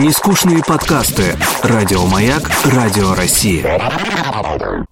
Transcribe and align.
Нескучные 0.00 0.64
подкасты. 0.66 1.36
Радиомаяк. 1.62 2.42
Радио 2.64 3.14
России. 3.14 3.62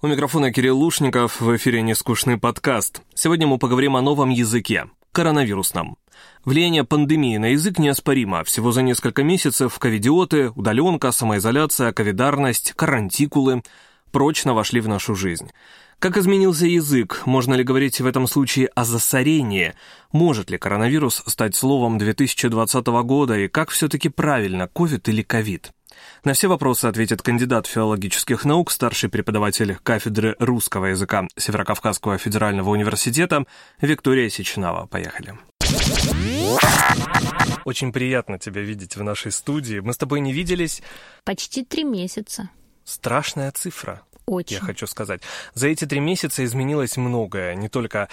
У 0.03 0.05
микрофона 0.05 0.53
Кирилл 0.53 0.77
Лушников. 0.77 1.41
В 1.41 1.55
эфире 1.55 1.81
Нескучный 1.81 2.37
подкаст. 2.37 3.01
Сегодня 3.15 3.47
мы 3.47 3.57
поговорим 3.57 3.95
о 3.95 4.03
новом 4.03 4.29
языке– 4.29 4.85
коронавирусном. 5.11 5.97
Влияние 6.45 6.83
пандемии 6.83 7.37
на 7.37 7.53
язык 7.53 7.79
неоспоримо. 7.79 8.43
Всего 8.43 8.71
за 8.71 8.83
несколько 8.83 9.23
месяцев 9.23 9.79
ковидиоты, 9.79 10.51
удаленка, 10.51 11.11
самоизоляция, 11.11 11.91
ковидарность, 11.91 12.73
карантикулы 12.73 13.63
прочно 14.11 14.53
вошли 14.53 14.79
в 14.79 14.87
нашу 14.87 15.15
жизнь. 15.15 15.49
Как 15.99 16.15
изменился 16.15 16.65
язык? 16.65 17.23
Можно 17.25 17.55
ли 17.55 17.63
говорить 17.65 17.99
в 17.99 18.05
этом 18.05 18.25
случае 18.25 18.67
о 18.67 18.85
засорении? 18.85 19.73
Может 20.13 20.49
ли 20.49 20.57
коронавирус 20.57 21.21
стать 21.27 21.57
словом 21.57 21.97
2020 21.97 22.87
года? 23.03 23.37
И 23.37 23.49
как 23.49 23.69
все-таки 23.69 24.07
правильно, 24.07 24.69
ковид 24.69 25.09
или 25.09 25.23
ковид? 25.23 25.71
На 26.23 26.31
все 26.31 26.47
вопросы 26.47 26.85
ответит 26.85 27.21
кандидат 27.21 27.67
филологических 27.67 28.45
наук, 28.45 28.71
старший 28.71 29.09
преподаватель 29.09 29.75
кафедры 29.83 30.37
русского 30.39 30.85
языка 30.85 31.27
Северокавказского 31.35 32.17
федерального 32.17 32.69
университета 32.69 33.43
Виктория 33.81 34.29
Сечнава. 34.29 34.85
Поехали. 34.85 35.37
Очень 37.65 37.91
приятно 37.91 38.39
тебя 38.39 38.61
видеть 38.61 38.95
в 38.95 39.03
нашей 39.03 39.33
студии. 39.33 39.79
Мы 39.79 39.91
с 39.91 39.97
тобой 39.97 40.21
не 40.21 40.31
виделись... 40.31 40.81
Почти 41.25 41.65
три 41.65 41.83
месяца. 41.83 42.49
Страшная 42.85 43.51
цифра. 43.51 44.01
Очень. 44.29 44.57
Я 44.57 44.61
хочу 44.61 44.85
сказать. 44.85 45.21
За 45.55 45.67
эти 45.67 45.85
три 45.85 45.99
месяца 45.99 46.45
изменилось 46.45 46.97
многое. 46.97 47.55
Не 47.55 47.67
только 47.67 48.09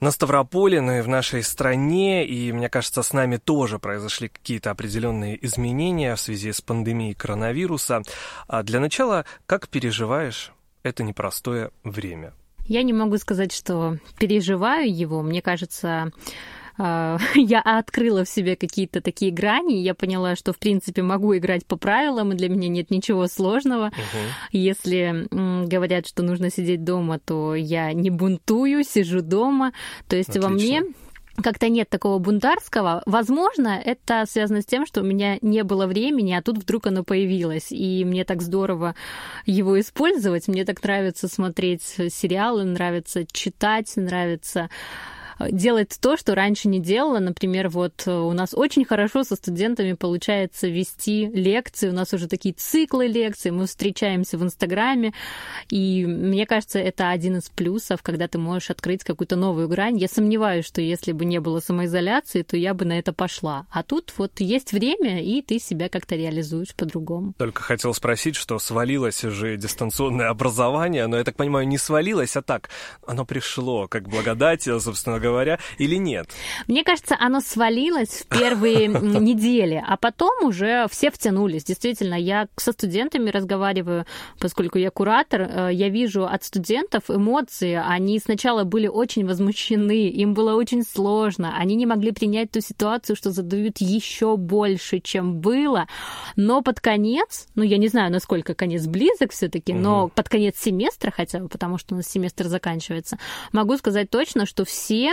на 0.00 0.10
Ставрополе, 0.10 0.80
но 0.80 0.98
и 0.98 1.00
в 1.02 1.08
нашей 1.08 1.42
стране, 1.42 2.26
и, 2.26 2.50
мне 2.52 2.68
кажется, 2.68 3.02
с 3.02 3.12
нами 3.12 3.36
тоже 3.36 3.78
произошли 3.78 4.28
какие-то 4.28 4.70
определенные 4.70 5.44
изменения 5.46 6.16
в 6.16 6.20
связи 6.20 6.52
с 6.52 6.60
пандемией 6.60 7.14
коронавируса. 7.14 8.02
А 8.48 8.62
для 8.62 8.80
начала, 8.80 9.26
как 9.46 9.68
переживаешь 9.68 10.52
это 10.82 11.04
непростое 11.04 11.70
время? 11.84 12.32
Я 12.66 12.82
не 12.82 12.92
могу 12.92 13.18
сказать, 13.18 13.52
что 13.52 13.98
переживаю 14.18 14.92
его. 14.92 15.22
Мне 15.22 15.42
кажется, 15.42 16.10
я 17.34 17.60
открыла 17.60 18.24
в 18.24 18.28
себе 18.28 18.56
какие-то 18.56 19.00
такие 19.00 19.30
грани, 19.30 19.74
я 19.74 19.94
поняла, 19.94 20.36
что, 20.36 20.52
в 20.52 20.58
принципе, 20.58 21.02
могу 21.02 21.36
играть 21.36 21.66
по 21.66 21.76
правилам, 21.76 22.32
и 22.32 22.36
для 22.36 22.48
меня 22.48 22.68
нет 22.68 22.90
ничего 22.90 23.26
сложного. 23.26 23.86
Угу. 23.86 24.18
Если 24.52 25.26
говорят, 25.66 26.06
что 26.06 26.22
нужно 26.22 26.50
сидеть 26.50 26.84
дома, 26.84 27.18
то 27.18 27.54
я 27.54 27.92
не 27.92 28.10
бунтую, 28.10 28.84
сижу 28.84 29.22
дома. 29.22 29.72
То 30.08 30.16
есть 30.16 30.30
Отлично. 30.30 30.48
во 30.48 30.54
мне 30.54 30.82
как-то 31.36 31.68
нет 31.68 31.88
такого 31.88 32.18
бунтарского. 32.18 33.02
Возможно, 33.06 33.80
это 33.82 34.24
связано 34.28 34.60
с 34.60 34.66
тем, 34.66 34.86
что 34.86 35.00
у 35.00 35.04
меня 35.04 35.38
не 35.40 35.64
было 35.64 35.86
времени, 35.86 36.32
а 36.32 36.42
тут 36.42 36.58
вдруг 36.58 36.86
оно 36.86 37.04
появилось. 37.04 37.68
И 37.70 38.04
мне 38.04 38.24
так 38.24 38.42
здорово 38.42 38.94
его 39.46 39.80
использовать. 39.80 40.48
Мне 40.48 40.64
так 40.64 40.82
нравится 40.82 41.28
смотреть 41.28 41.82
сериалы, 41.82 42.64
нравится 42.64 43.24
читать, 43.30 43.92
нравится 43.96 44.68
делать 45.50 45.96
то, 46.00 46.16
что 46.16 46.34
раньше 46.34 46.68
не 46.68 46.80
делала. 46.80 47.18
Например, 47.18 47.68
вот 47.68 48.02
э, 48.06 48.12
у 48.12 48.32
нас 48.32 48.54
очень 48.54 48.84
хорошо 48.84 49.24
со 49.24 49.36
студентами 49.36 49.94
получается 49.94 50.68
вести 50.68 51.26
лекции. 51.26 51.88
У 51.88 51.92
нас 51.92 52.12
уже 52.12 52.28
такие 52.28 52.54
циклы 52.54 53.06
лекций. 53.06 53.50
Мы 53.50 53.66
встречаемся 53.66 54.38
в 54.38 54.42
Инстаграме. 54.42 55.12
И 55.70 56.06
мне 56.06 56.46
кажется, 56.46 56.78
это 56.78 57.10
один 57.10 57.36
из 57.36 57.48
плюсов, 57.48 58.02
когда 58.02 58.28
ты 58.28 58.38
можешь 58.38 58.70
открыть 58.70 59.04
какую-то 59.04 59.36
новую 59.36 59.68
грань. 59.68 59.98
Я 59.98 60.08
сомневаюсь, 60.08 60.66
что 60.66 60.80
если 60.80 61.12
бы 61.12 61.24
не 61.24 61.40
было 61.40 61.60
самоизоляции, 61.60 62.42
то 62.42 62.56
я 62.56 62.74
бы 62.74 62.84
на 62.84 62.98
это 62.98 63.12
пошла. 63.12 63.66
А 63.70 63.82
тут 63.82 64.12
вот 64.16 64.40
есть 64.40 64.72
время, 64.72 65.22
и 65.22 65.42
ты 65.42 65.58
себя 65.58 65.88
как-то 65.88 66.16
реализуешь 66.16 66.74
по-другому. 66.74 67.34
Только 67.38 67.62
хотел 67.62 67.94
спросить, 67.94 68.36
что 68.36 68.58
свалилось 68.58 69.24
уже 69.24 69.56
дистанционное 69.56 70.28
образование, 70.28 71.06
но 71.06 71.18
я 71.18 71.24
так 71.24 71.36
понимаю, 71.36 71.66
не 71.66 71.78
свалилось, 71.78 72.36
а 72.36 72.42
так 72.42 72.70
оно 73.06 73.24
пришло 73.24 73.88
как 73.88 74.08
благодать, 74.08 74.62
собственно 74.62 75.18
говоря, 75.18 75.31
или 75.78 75.96
нет? 75.96 76.28
Мне 76.68 76.84
кажется, 76.84 77.16
оно 77.18 77.40
свалилось 77.40 78.08
в 78.08 78.26
первые 78.26 78.86
недели, 79.20 79.82
а 79.86 79.96
потом 79.96 80.44
уже 80.44 80.86
все 80.90 81.10
втянулись. 81.10 81.64
Действительно, 81.64 82.14
я 82.14 82.48
со 82.56 82.72
студентами 82.72 83.30
разговариваю, 83.30 84.06
поскольку 84.38 84.78
я 84.78 84.90
куратор, 84.90 85.42
э, 85.42 85.70
я 85.72 85.88
вижу 85.88 86.24
от 86.24 86.44
студентов 86.44 87.04
эмоции. 87.08 87.80
Они 87.84 88.18
сначала 88.18 88.64
были 88.64 88.86
очень 88.86 89.26
возмущены, 89.26 90.08
им 90.08 90.34
было 90.34 90.54
очень 90.54 90.82
сложно, 90.82 91.56
они 91.56 91.74
не 91.74 91.86
могли 91.86 92.12
принять 92.12 92.50
ту 92.50 92.60
ситуацию, 92.60 93.16
что 93.16 93.30
задают 93.30 93.78
еще 93.78 94.36
больше, 94.36 95.00
чем 95.00 95.40
было. 95.40 95.86
Но 96.36 96.62
под 96.62 96.80
конец, 96.80 97.46
ну 97.54 97.62
я 97.62 97.78
не 97.78 97.88
знаю, 97.88 98.12
насколько 98.12 98.54
конец 98.54 98.86
близок 98.86 99.32
все-таки, 99.32 99.72
но 99.72 100.08
под 100.08 100.28
конец 100.28 100.56
семестра 100.58 101.10
хотя 101.10 101.40
бы, 101.40 101.48
потому 101.48 101.78
что 101.78 101.94
у 101.94 101.96
нас 101.98 102.08
семестр 102.08 102.46
заканчивается, 102.46 103.18
могу 103.52 103.76
сказать 103.76 104.10
точно, 104.10 104.46
что 104.46 104.64
все 104.64 105.11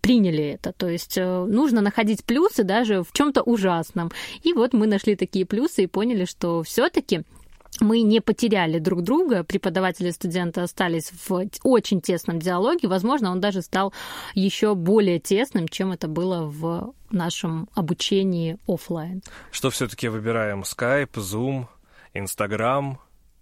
приняли 0.00 0.44
это. 0.44 0.72
То 0.72 0.88
есть 0.88 1.18
э, 1.18 1.44
нужно 1.44 1.80
находить 1.80 2.24
плюсы 2.24 2.64
даже 2.64 3.02
в 3.02 3.12
чем-то 3.12 3.42
ужасном. 3.42 4.10
И 4.42 4.52
вот 4.52 4.72
мы 4.72 4.86
нашли 4.86 5.16
такие 5.16 5.46
плюсы 5.46 5.84
и 5.84 5.86
поняли, 5.86 6.24
что 6.24 6.62
все-таки 6.62 7.22
мы 7.78 8.02
не 8.02 8.20
потеряли 8.20 8.78
друг 8.78 9.02
друга, 9.02 9.44
преподаватели 9.44 10.08
и 10.08 10.12
студенты 10.12 10.60
остались 10.60 11.12
в 11.12 11.48
очень 11.62 12.00
тесном 12.00 12.38
диалоге, 12.38 12.88
возможно, 12.88 13.30
он 13.30 13.40
даже 13.40 13.62
стал 13.62 13.92
еще 14.34 14.74
более 14.74 15.18
тесным, 15.18 15.68
чем 15.68 15.92
это 15.92 16.08
было 16.08 16.42
в 16.44 16.92
нашем 17.10 17.68
обучении 17.74 18.58
офлайн. 18.66 19.22
Что 19.50 19.70
все-таки 19.70 20.08
выбираем? 20.08 20.62
Skype, 20.62 21.14
Zoom, 21.14 21.66
Instagram? 22.14 22.98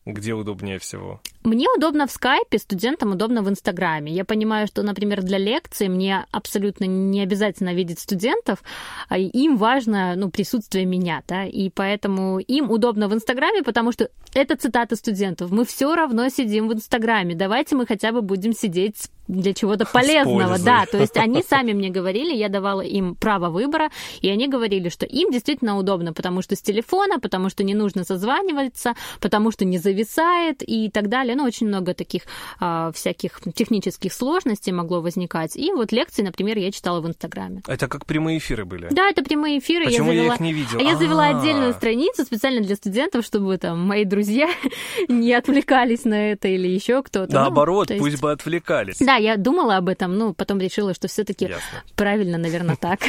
Где 0.09 0.33
удобнее 0.33 0.79
всего? 0.79 1.21
Мне 1.45 1.67
удобно 1.77 2.07
в 2.07 2.11
скайпе, 2.11 2.57
студентам 2.57 3.13
удобно 3.13 3.43
в 3.43 3.49
Инстаграме. 3.51 4.11
Я 4.11 4.25
понимаю, 4.25 4.67
что, 4.67 4.83
например, 4.83 5.23
для 5.23 5.37
лекции 5.37 5.87
мне 5.87 6.25
абсолютно 6.31 6.85
не 6.87 7.21
обязательно 7.21 7.75
видеть 7.75 8.01
студентов, 8.01 8.63
а 9.11 9.19
им 9.19 9.59
важно 9.59 10.15
ну, 10.17 10.31
присутствие 10.31 10.87
меня, 10.87 11.23
да, 11.29 11.45
и 11.45 11.69
поэтому 11.69 12.39
им 12.39 12.71
удобно 12.71 13.09
в 13.09 13.13
Инстаграме, 13.13 13.63
потому 13.63 13.93
что 13.93 14.09
это 14.33 14.57
цитата 14.57 14.97
студентов. 14.97 15.51
Мы 15.51 15.67
все 15.67 15.95
равно 15.95 16.31
сидим 16.31 16.69
в 16.69 16.73
Инстаграме. 16.73 17.35
Давайте 17.35 17.77
мы 17.77 17.85
хотя 17.85 18.11
бы 18.11 18.23
будем 18.23 18.55
сидеть 18.55 19.11
для 19.29 19.55
чего-то 19.55 19.85
полезного, 19.93 20.59
да. 20.59 20.87
То 20.87 20.99
есть 20.99 21.17
они 21.17 21.43
сами 21.43 21.73
мне 21.73 21.91
говорили, 21.91 22.35
я 22.35 22.49
давала 22.49 22.81
им 22.81 23.15
право 23.15 23.51
выбора, 23.51 23.91
и 24.21 24.29
они 24.29 24.49
говорили, 24.49 24.89
что 24.89 25.07
им 25.07 25.31
действительно 25.31 25.79
удобно, 25.79 26.13
потому 26.13 26.43
что 26.43 26.57
с 26.57 26.63
телефона, 26.63 27.21
потому 27.21 27.51
что 27.51 27.63
не 27.63 27.75
нужно 27.75 28.05
созваниваться, 28.05 28.95
потому 29.21 29.51
что 29.51 29.65
не 29.65 29.79
зависает 29.79 30.63
и 30.67 30.91
так 30.91 31.09
далее. 31.09 31.37
Ну, 31.37 31.45
очень 31.45 31.69
много 31.69 31.95
таких 31.95 32.23
а, 32.61 32.91
всяких 32.93 33.41
технических 33.55 34.13
сложностей 34.13 34.73
могло 34.73 35.01
возникать. 35.01 35.57
И 35.57 35.73
вот 35.73 35.93
лекции, 35.93 36.23
например, 36.23 36.59
я 36.59 36.73
читала 36.73 37.01
в 37.01 37.07
Инстаграме. 37.07 37.63
Это 37.67 37.89
как 37.89 38.07
прямые 38.07 38.39
эфиры 38.39 38.65
были? 38.65 38.89
Да, 38.91 39.09
это 39.09 39.23
прямые 39.23 39.59
эфиры. 39.59 39.85
Почему 39.87 40.13
я, 40.13 40.19
завела... 40.19 40.27
я 40.27 40.35
их 40.35 40.41
не 40.41 40.53
видел? 40.53 40.79
Я 40.79 40.97
завела 40.97 41.27
А-а-а. 41.27 41.41
отдельную 41.41 41.73
страницу 41.75 42.25
специально 42.25 42.61
для 42.61 42.77
студентов, 42.77 43.25
чтобы 43.25 43.59
там 43.59 43.81
мои 43.87 44.05
друзья 44.05 44.49
не 45.09 45.33
отвлекались 45.35 46.05
на 46.05 46.33
это 46.33 46.49
или 46.49 46.69
еще 46.69 47.03
кто-то. 47.03 47.33
Наоборот, 47.33 47.89
ну, 47.91 47.95
есть... 47.97 48.05
пусть 48.05 48.23
бы 48.23 48.33
отвлекались. 48.33 48.99
Да, 48.99 49.18
я 49.19 49.37
думала 49.37 49.77
об 49.77 49.89
этом, 49.89 50.17
но 50.17 50.33
потом 50.33 50.61
решила, 50.61 50.95
что 50.95 51.09
все-таки 51.09 51.51
правильно, 51.97 52.39
наверное, 52.39 52.77
так. 52.81 53.01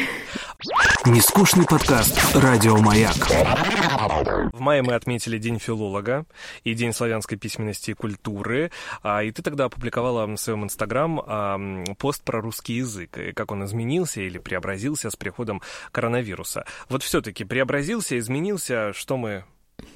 Нескучный 1.05 1.65
подкаст 1.65 2.19
«Радио 2.35 2.77
Маяк». 2.77 3.15
В 4.53 4.59
мае 4.59 4.81
мы 4.81 4.93
отметили 4.93 5.37
День 5.37 5.59
филолога 5.59 6.25
и 6.63 6.73
День 6.73 6.93
славянской 6.93 7.37
письменности 7.37 7.91
и 7.91 7.93
культуры. 7.93 8.71
А, 9.01 9.23
и 9.23 9.31
ты 9.31 9.41
тогда 9.41 9.65
опубликовала 9.65 10.25
в 10.25 10.37
своем 10.37 10.63
инстаграм 10.63 11.85
пост 11.97 12.23
про 12.23 12.41
русский 12.41 12.73
язык, 12.73 13.17
и 13.17 13.31
как 13.31 13.51
он 13.51 13.65
изменился 13.65 14.21
или 14.21 14.37
преобразился 14.37 15.09
с 15.09 15.15
приходом 15.15 15.61
коронавируса. 15.91 16.65
Вот 16.89 17.03
все-таки 17.03 17.43
преобразился, 17.43 18.17
изменился, 18.17 18.93
что 18.93 19.17
мы, 19.17 19.45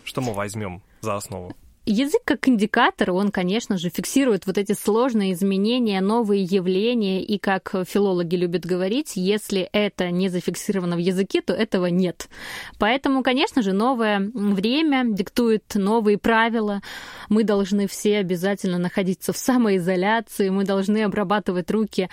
что 0.04 0.22
мы 0.22 0.34
возьмем 0.34 0.82
за 1.02 1.16
основу? 1.16 1.56
Язык 1.86 2.22
как 2.24 2.48
индикатор, 2.48 3.12
он, 3.12 3.30
конечно 3.30 3.78
же, 3.78 3.90
фиксирует 3.90 4.48
вот 4.48 4.58
эти 4.58 4.72
сложные 4.72 5.34
изменения, 5.34 6.00
новые 6.00 6.42
явления, 6.42 7.22
и, 7.22 7.38
как 7.38 7.76
филологи 7.86 8.38
любят 8.38 8.66
говорить, 8.66 9.14
если 9.16 9.68
это 9.74 10.10
не 10.10 10.30
зафиксировано 10.30 10.96
в 10.96 11.00
языке, 11.00 11.42
то 11.42 11.54
этого 11.54 11.88
нет. 11.88 12.30
Поэтому, 12.80 13.22
конечно 13.22 13.62
же, 13.62 13.74
новое 13.74 14.32
время 14.34 15.04
диктует 15.06 15.76
новые 15.76 16.18
правила. 16.18 16.82
Мы 17.28 17.44
должны 17.44 17.88
все 17.88 18.20
обязательно 18.20 18.78
находиться 18.78 19.34
в 19.34 19.38
самоизоляции, 19.38 20.48
мы 20.48 20.64
должны 20.64 21.04
обрабатывать 21.04 21.70
руки 21.70 22.10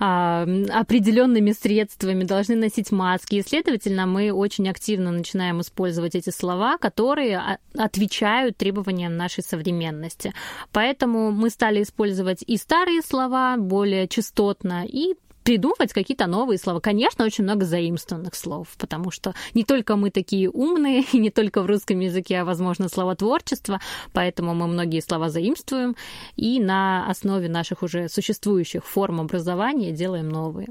а, 0.00 0.44
определенными 0.70 1.52
средствами, 1.52 2.24
должны 2.24 2.56
носить 2.56 2.90
маски. 2.90 3.36
И, 3.36 3.42
следовательно, 3.42 4.06
мы 4.06 4.32
очень 4.32 4.68
активно 4.68 5.12
начинаем 5.12 5.60
использовать 5.60 6.16
эти 6.16 6.30
слова, 6.30 6.78
которые 6.78 7.60
отвечают 7.76 8.56
требованиям 8.56 9.03
требованиям 9.04 9.16
нашей 9.16 9.42
современности. 9.42 10.32
Поэтому 10.72 11.30
мы 11.30 11.50
стали 11.50 11.82
использовать 11.82 12.44
и 12.46 12.56
старые 12.56 13.02
слова 13.02 13.56
более 13.56 14.08
частотно, 14.08 14.84
и 14.86 15.14
придумывать 15.44 15.92
какие-то 15.92 16.26
новые 16.26 16.58
слова. 16.58 16.80
Конечно, 16.80 17.26
очень 17.26 17.44
много 17.44 17.66
заимствованных 17.66 18.34
слов, 18.34 18.68
потому 18.78 19.10
что 19.10 19.34
не 19.54 19.64
только 19.64 19.96
мы 19.96 20.10
такие 20.10 20.48
умные, 20.48 21.04
и 21.12 21.18
не 21.18 21.30
только 21.30 21.62
в 21.62 21.66
русском 21.66 22.00
языке, 22.00 22.40
а, 22.40 22.44
возможно, 22.44 22.88
словотворчество, 22.88 23.78
поэтому 24.12 24.54
мы 24.54 24.66
многие 24.66 25.00
слова 25.00 25.28
заимствуем, 25.28 25.96
и 26.36 26.60
на 26.60 27.10
основе 27.10 27.48
наших 27.48 27.82
уже 27.82 28.08
существующих 28.08 28.84
форм 28.84 29.20
образования 29.20 29.92
делаем 29.92 30.28
новые. 30.28 30.68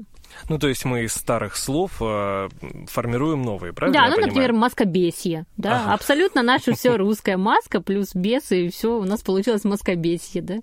Ну, 0.48 0.58
то 0.58 0.68
есть 0.68 0.84
мы 0.84 1.04
из 1.04 1.12
старых 1.12 1.56
слов 1.56 1.92
э, 2.00 2.48
формируем 2.86 3.42
новые, 3.42 3.72
правильно? 3.72 4.00
Да, 4.00 4.06
ну, 4.06 4.16
понимаю? 4.16 4.28
например, 4.28 4.52
маскобесье. 4.52 5.46
Да? 5.56 5.82
Ага. 5.82 5.94
Абсолютно 5.94 6.42
наше 6.42 6.74
все 6.74 6.96
русская 6.96 7.36
маска 7.36 7.80
плюс 7.80 8.14
бесы, 8.14 8.66
и 8.66 8.70
все 8.70 8.98
у 8.98 9.04
нас 9.04 9.22
получилось 9.22 9.64
маскобесье, 9.64 10.42
да. 10.42 10.56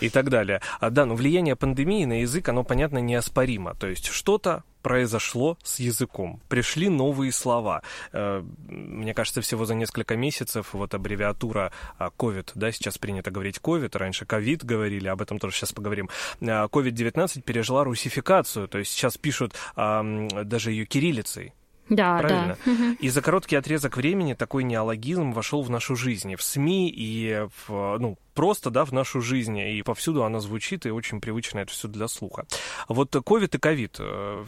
И 0.00 0.08
так 0.08 0.30
далее. 0.30 0.60
А, 0.80 0.90
да, 0.90 1.06
но 1.06 1.14
влияние 1.14 1.56
пандемии 1.56 2.04
на 2.04 2.20
язык, 2.20 2.48
оно, 2.48 2.64
понятно, 2.64 2.98
неоспоримо. 2.98 3.74
То 3.74 3.88
есть 3.88 4.06
что-то 4.06 4.64
произошло 4.82 5.58
с 5.62 5.80
языком. 5.80 6.40
Пришли 6.48 6.88
новые 6.88 7.32
слова. 7.32 7.82
Э, 8.12 8.42
мне 8.68 9.14
кажется, 9.14 9.40
всего 9.40 9.64
за 9.64 9.74
несколько 9.74 10.16
месяцев 10.16 10.72
вот 10.72 10.94
аббревиатура 10.94 11.72
COVID, 11.98 12.52
да, 12.54 12.72
сейчас 12.72 12.98
принято 12.98 13.30
говорить 13.30 13.58
COVID, 13.62 13.96
раньше 13.96 14.24
COVID 14.24 14.64
говорили, 14.64 15.08
об 15.08 15.22
этом 15.22 15.38
тоже 15.38 15.56
сейчас 15.56 15.72
поговорим. 15.72 16.08
COVID-19 16.40 17.38
э, 17.38 17.40
пережила 17.42 17.84
русификацию, 17.84 18.68
то 18.68 18.78
есть 18.78 18.92
сейчас 18.92 19.16
пишут 19.18 19.54
даже 19.76 20.70
ее 20.70 20.84
кириллицей. 20.84 21.52
Да, 21.90 22.18
Правильно? 22.18 22.56
да. 22.64 22.72
И 23.00 23.08
за 23.08 23.20
короткий 23.20 23.56
отрезок 23.56 23.96
времени 23.96 24.34
такой 24.34 24.62
неологизм 24.62 25.32
вошел 25.32 25.62
в 25.62 25.70
нашу 25.70 25.96
жизнь, 25.96 26.36
в 26.36 26.42
СМИ 26.42 26.88
и 26.88 27.46
в, 27.66 27.98
ну, 27.98 28.16
просто, 28.34 28.70
да, 28.70 28.84
в 28.84 28.92
нашу 28.92 29.20
жизнь, 29.20 29.58
и 29.58 29.82
повсюду 29.82 30.24
она 30.24 30.40
звучит, 30.40 30.86
и 30.86 30.90
очень 30.90 31.20
привычно 31.20 31.58
это 31.58 31.72
все 31.72 31.88
для 31.88 32.08
слуха. 32.08 32.46
Вот 32.88 33.14
ковид 33.26 33.54
и 33.56 33.58
ковид, 33.58 33.96
э, 33.98 34.44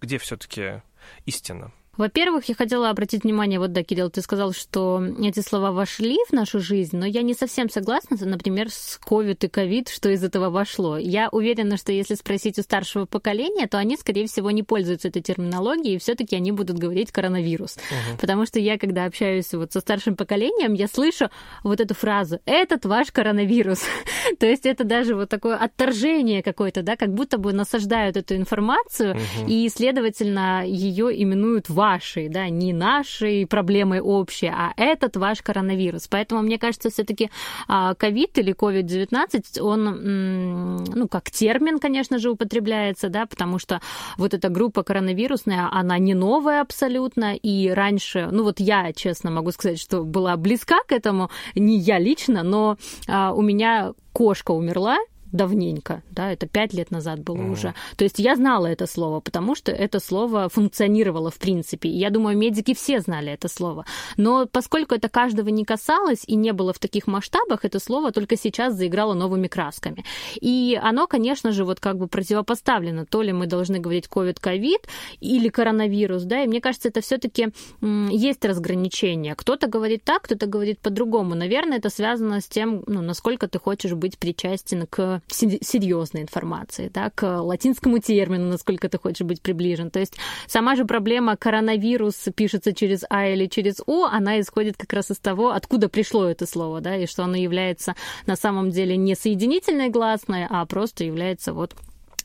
где 0.00 0.18
все-таки 0.18 0.82
истина? 1.26 1.70
Во-первых, 1.96 2.44
я 2.48 2.54
хотела 2.54 2.90
обратить 2.90 3.24
внимание, 3.24 3.58
вот 3.58 3.72
да, 3.72 3.82
Кирилл, 3.82 4.10
ты 4.10 4.20
сказал, 4.20 4.52
что 4.52 5.02
эти 5.22 5.40
слова 5.40 5.72
вошли 5.72 6.18
в 6.28 6.32
нашу 6.32 6.60
жизнь, 6.60 6.96
но 6.96 7.06
я 7.06 7.22
не 7.22 7.34
совсем 7.34 7.70
согласна, 7.70 8.16
например, 8.20 8.70
с 8.70 9.00
COVID 9.06 9.38
и 9.40 9.46
COVID, 9.46 9.90
что 9.90 10.10
из 10.10 10.22
этого 10.22 10.50
вошло. 10.50 10.98
Я 10.98 11.28
уверена, 11.30 11.76
что 11.76 11.92
если 11.92 12.14
спросить 12.14 12.58
у 12.58 12.62
старшего 12.62 13.06
поколения, 13.06 13.66
то 13.66 13.78
они, 13.78 13.96
скорее 13.96 14.26
всего, 14.26 14.50
не 14.50 14.62
пользуются 14.62 15.08
этой 15.08 15.22
терминологией, 15.22 15.96
и 15.96 15.98
все-таки 15.98 16.36
они 16.36 16.52
будут 16.52 16.78
говорить 16.78 17.12
коронавирус. 17.12 17.76
Угу. 17.76 18.18
Потому 18.20 18.46
что 18.46 18.58
я, 18.58 18.78
когда 18.78 19.06
общаюсь 19.06 19.52
вот 19.54 19.72
со 19.72 19.80
старшим 19.80 20.16
поколением, 20.16 20.74
я 20.74 20.88
слышу 20.88 21.30
вот 21.62 21.80
эту 21.80 21.94
фразу 21.94 22.40
«этот 22.44 22.84
ваш 22.84 23.10
коронавирус». 23.10 23.80
то 24.38 24.46
есть 24.46 24.66
это 24.66 24.84
даже 24.84 25.14
вот 25.14 25.28
такое 25.28 25.56
отторжение 25.56 26.42
какое-то, 26.42 26.82
да, 26.82 26.96
как 26.96 27.12
будто 27.14 27.38
бы 27.38 27.52
насаждают 27.52 28.16
эту 28.16 28.36
информацию, 28.36 29.14
угу. 29.14 29.48
и, 29.48 29.68
следовательно, 29.68 30.64
ее 30.66 31.10
именуют 31.22 31.68
вашей 31.68 31.85
вашей, 31.86 32.28
да, 32.28 32.48
не 32.48 32.72
нашей 32.72 33.46
проблемой 33.46 34.00
общей, 34.00 34.48
а 34.48 34.72
этот 34.76 35.16
ваш 35.16 35.40
коронавирус. 35.42 36.08
Поэтому, 36.08 36.42
мне 36.42 36.58
кажется, 36.58 36.90
все-таки 36.90 37.30
а, 37.68 37.94
ковид 37.94 38.38
или 38.38 38.52
COVID-19, 38.52 39.60
он, 39.60 40.84
ну, 40.84 41.08
как 41.08 41.30
термин, 41.30 41.78
конечно 41.78 42.18
же, 42.18 42.30
употребляется, 42.30 43.08
да, 43.08 43.26
потому 43.26 43.60
что 43.60 43.80
вот 44.18 44.34
эта 44.34 44.48
группа 44.48 44.82
коронавирусная, 44.82 45.68
она 45.70 45.98
не 45.98 46.14
новая 46.14 46.60
абсолютно, 46.60 47.36
и 47.36 47.70
раньше, 47.70 48.28
ну, 48.32 48.42
вот 48.42 48.58
я, 48.58 48.92
честно 48.92 49.30
могу 49.30 49.52
сказать, 49.52 49.78
что 49.78 50.02
была 50.02 50.36
близка 50.36 50.78
к 50.88 50.92
этому, 50.92 51.30
не 51.54 51.78
я 51.78 52.00
лично, 52.00 52.42
но 52.42 52.78
а, 53.08 53.32
у 53.32 53.42
меня 53.42 53.92
кошка 54.12 54.50
умерла, 54.50 54.96
давненько, 55.32 56.02
да, 56.10 56.32
это 56.32 56.46
пять 56.46 56.72
лет 56.72 56.90
назад 56.90 57.20
было 57.20 57.38
mm. 57.38 57.50
уже. 57.50 57.74
То 57.96 58.04
есть 58.04 58.18
я 58.18 58.36
знала 58.36 58.66
это 58.66 58.86
слово, 58.86 59.20
потому 59.20 59.54
что 59.54 59.72
это 59.72 60.00
слово 60.00 60.48
функционировало 60.48 61.30
в 61.30 61.38
принципе. 61.38 61.88
И 61.88 61.98
я 61.98 62.10
думаю, 62.10 62.36
медики 62.36 62.74
все 62.74 63.00
знали 63.00 63.32
это 63.32 63.48
слово. 63.48 63.84
Но 64.16 64.46
поскольку 64.46 64.94
это 64.94 65.08
каждого 65.08 65.48
не 65.48 65.64
касалось 65.64 66.24
и 66.26 66.36
не 66.36 66.52
было 66.52 66.72
в 66.72 66.78
таких 66.78 67.06
масштабах, 67.06 67.64
это 67.64 67.78
слово 67.78 68.12
только 68.12 68.36
сейчас 68.36 68.74
заиграло 68.74 69.14
новыми 69.14 69.48
красками. 69.48 70.04
И 70.40 70.78
оно, 70.82 71.06
конечно 71.06 71.52
же, 71.52 71.64
вот 71.64 71.80
как 71.80 71.98
бы 71.98 72.06
противопоставлено. 72.06 73.04
То 73.04 73.22
ли 73.22 73.32
мы 73.32 73.46
должны 73.46 73.78
говорить 73.78 74.06
COVID-ковид 74.06 74.86
или 75.20 75.48
коронавирус, 75.48 76.22
да, 76.22 76.44
и 76.44 76.46
мне 76.46 76.60
кажется, 76.60 76.88
это 76.88 77.00
все-таки 77.00 77.48
есть 77.82 78.44
разграничение. 78.44 79.34
Кто-то 79.34 79.66
говорит 79.66 80.04
так, 80.04 80.22
кто-то 80.22 80.46
говорит 80.46 80.80
по-другому. 80.80 81.34
Наверное, 81.34 81.78
это 81.78 81.90
связано 81.90 82.40
с 82.40 82.46
тем, 82.46 82.84
ну, 82.86 83.02
насколько 83.02 83.48
ты 83.48 83.58
хочешь 83.58 83.92
быть 83.92 84.18
причастен 84.18 84.86
к 84.86 85.15
серьезной 85.28 86.22
информации, 86.22 86.90
да, 86.92 87.10
к 87.10 87.40
латинскому 87.40 87.98
термину, 87.98 88.48
насколько 88.48 88.88
ты 88.88 88.98
хочешь 88.98 89.26
быть 89.26 89.42
приближен. 89.42 89.90
То 89.90 90.00
есть 90.00 90.14
сама 90.46 90.76
же 90.76 90.84
проблема 90.84 91.36
коронавирус 91.36 92.28
пишется 92.34 92.74
через 92.74 93.04
А 93.10 93.26
или 93.26 93.46
через 93.46 93.80
О, 93.86 94.04
она 94.04 94.40
исходит 94.40 94.76
как 94.76 94.92
раз 94.92 95.10
из 95.10 95.18
того, 95.18 95.50
откуда 95.50 95.88
пришло 95.88 96.26
это 96.26 96.46
слово, 96.46 96.80
да, 96.80 96.96
и 96.96 97.06
что 97.06 97.24
оно 97.24 97.36
является 97.36 97.94
на 98.26 98.36
самом 98.36 98.70
деле 98.70 98.96
не 98.96 99.14
соединительной 99.14 99.88
гласной, 99.88 100.46
а 100.48 100.64
просто 100.66 101.04
является 101.04 101.52
вот 101.52 101.74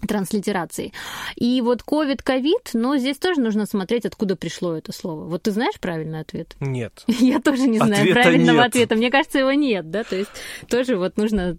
транслитерации. 0.08 0.94
И 1.36 1.62
вот 1.62 1.84
ковид, 1.84 2.22
ковид, 2.22 2.72
но 2.74 2.98
здесь 2.98 3.18
тоже 3.18 3.42
нужно 3.42 3.66
смотреть, 3.66 4.06
откуда 4.06 4.36
пришло 4.36 4.76
это 4.76 4.92
слово. 4.92 5.26
Вот 5.26 5.44
ты 5.44 5.52
знаешь 5.52 5.80
правильный 5.80 6.20
ответ? 6.20 6.56
Нет. 6.60 7.04
Я 7.08 7.40
тоже 7.40 7.68
не 7.68 7.78
знаю 7.78 7.94
Ответа 7.94 8.22
правильного 8.22 8.58
нет. 8.58 8.68
ответа. 8.68 8.96
Мне 8.96 9.12
кажется, 9.12 9.40
его 9.40 9.52
нет, 9.54 9.90
да, 9.90 10.04
то 10.04 10.16
есть 10.16 10.32
тоже 10.70 10.98
вот 10.98 11.18
нужно 11.18 11.58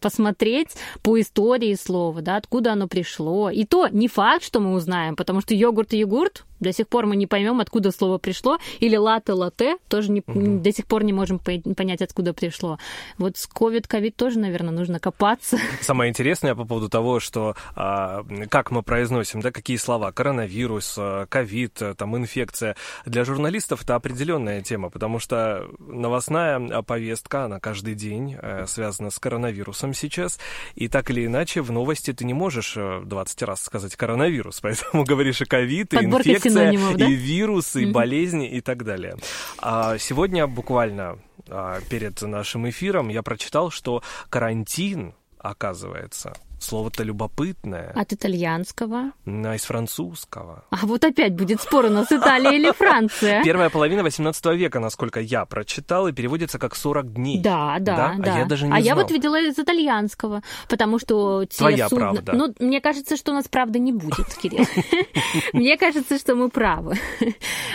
посмотреть 0.00 0.68
по 1.02 1.20
истории 1.20 1.74
слова, 1.74 2.22
да, 2.22 2.36
откуда 2.36 2.72
оно 2.72 2.88
пришло. 2.88 3.50
И 3.50 3.64
то 3.64 3.88
не 3.88 4.08
факт, 4.08 4.44
что 4.44 4.60
мы 4.60 4.74
узнаем, 4.74 5.16
потому 5.16 5.40
что 5.40 5.54
йогурт 5.54 5.92
и 5.92 5.98
йогурт 5.98 6.44
до 6.62 6.72
сих 6.72 6.88
пор 6.88 7.06
мы 7.06 7.16
не 7.16 7.26
поймем, 7.26 7.60
откуда 7.60 7.90
слово 7.90 8.18
пришло. 8.18 8.58
Или 8.80 8.96
латте-латте 8.96 9.76
тоже 9.88 10.10
не, 10.10 10.22
угу. 10.26 10.60
до 10.60 10.72
сих 10.72 10.86
пор 10.86 11.04
не 11.04 11.12
можем 11.12 11.38
понять, 11.38 12.02
откуда 12.02 12.32
пришло. 12.32 12.78
Вот 13.18 13.36
с 13.36 13.46
ковид, 13.46 13.86
ковид 13.86 14.16
тоже, 14.16 14.38
наверное, 14.38 14.72
нужно 14.72 14.98
копаться. 15.00 15.58
Самое 15.80 16.10
интересное 16.10 16.54
по 16.54 16.64
поводу 16.64 16.88
того, 16.88 17.20
что 17.20 17.56
а, 17.74 18.24
как 18.48 18.70
мы 18.70 18.82
произносим, 18.82 19.40
да, 19.40 19.50
какие 19.50 19.76
слова, 19.76 20.12
коронавирус, 20.12 20.94
а, 20.98 21.26
ковид, 21.26 21.82
там, 21.96 22.16
инфекция. 22.16 22.76
Для 23.06 23.24
журналистов 23.24 23.82
это 23.82 23.94
определенная 23.94 24.62
тема, 24.62 24.90
потому 24.90 25.18
что 25.18 25.68
новостная 25.78 26.82
повестка, 26.82 27.44
она 27.44 27.60
каждый 27.60 27.94
день 27.94 28.36
э, 28.40 28.66
связана 28.66 29.10
с 29.10 29.18
коронавирусом 29.18 29.94
сейчас, 29.94 30.38
и 30.74 30.88
так 30.88 31.10
или 31.10 31.26
иначе 31.26 31.62
в 31.62 31.72
новости 31.72 32.12
ты 32.12 32.24
не 32.24 32.34
можешь 32.34 32.74
20 32.74 33.42
э, 33.42 33.44
раз 33.44 33.62
сказать 33.62 33.96
коронавирус, 33.96 34.60
поэтому 34.62 35.04
говоришь 35.04 35.40
и 35.40 35.44
ковид, 35.44 35.94
и 35.94 35.98
инфекция, 35.98 36.51
инфекция, 36.52 36.96
да? 36.96 37.06
и 37.06 37.14
вирусы, 37.14 37.82
и 37.82 37.86
mm-hmm. 37.86 37.92
болезни 37.92 38.48
и 38.48 38.60
так 38.60 38.84
далее. 38.84 39.16
А 39.58 39.98
сегодня 39.98 40.46
буквально 40.46 41.18
а, 41.48 41.80
перед 41.88 42.20
нашим 42.22 42.68
эфиром 42.68 43.08
я 43.08 43.22
прочитал, 43.22 43.70
что 43.70 44.02
карантин, 44.30 45.14
оказывается, 45.38 46.34
Слово-то 46.62 47.02
любопытное. 47.02 47.92
От 47.94 48.12
итальянского? 48.12 49.12
А 49.26 49.54
из 49.54 49.64
французского. 49.64 50.64
А 50.70 50.86
вот 50.86 51.04
опять 51.04 51.34
будет 51.34 51.60
спор 51.60 51.86
у 51.86 51.88
нас 51.88 52.12
Италия 52.12 52.52
или 52.52 52.70
Франция. 52.72 53.42
Первая 53.42 53.68
половина 53.68 54.02
18 54.02 54.44
века, 54.56 54.78
насколько 54.78 55.20
я 55.20 55.44
прочитал, 55.44 56.08
и 56.08 56.12
переводится 56.12 56.58
как 56.58 56.76
40 56.76 57.14
дней. 57.14 57.40
Да, 57.40 57.76
да, 57.80 58.14
да. 58.16 58.34
А 58.34 58.38
я 58.38 58.44
даже 58.46 58.66
не 58.66 58.72
А 58.72 58.78
я 58.78 58.94
вот 58.94 59.10
видела 59.10 59.40
из 59.40 59.58
итальянского, 59.58 60.42
потому 60.68 60.98
что 60.98 61.44
те 61.44 61.58
Твоя 61.58 61.88
судна... 61.88 62.12
правда. 62.12 62.32
Ну, 62.32 62.54
мне 62.60 62.80
кажется, 62.80 63.16
что 63.16 63.32
у 63.32 63.34
нас 63.34 63.48
правда 63.48 63.78
не 63.78 63.92
будет, 63.92 64.26
Кирилл. 64.42 64.64
Мне 65.52 65.76
кажется, 65.76 66.18
что 66.18 66.34
мы 66.34 66.48
правы. 66.48 66.96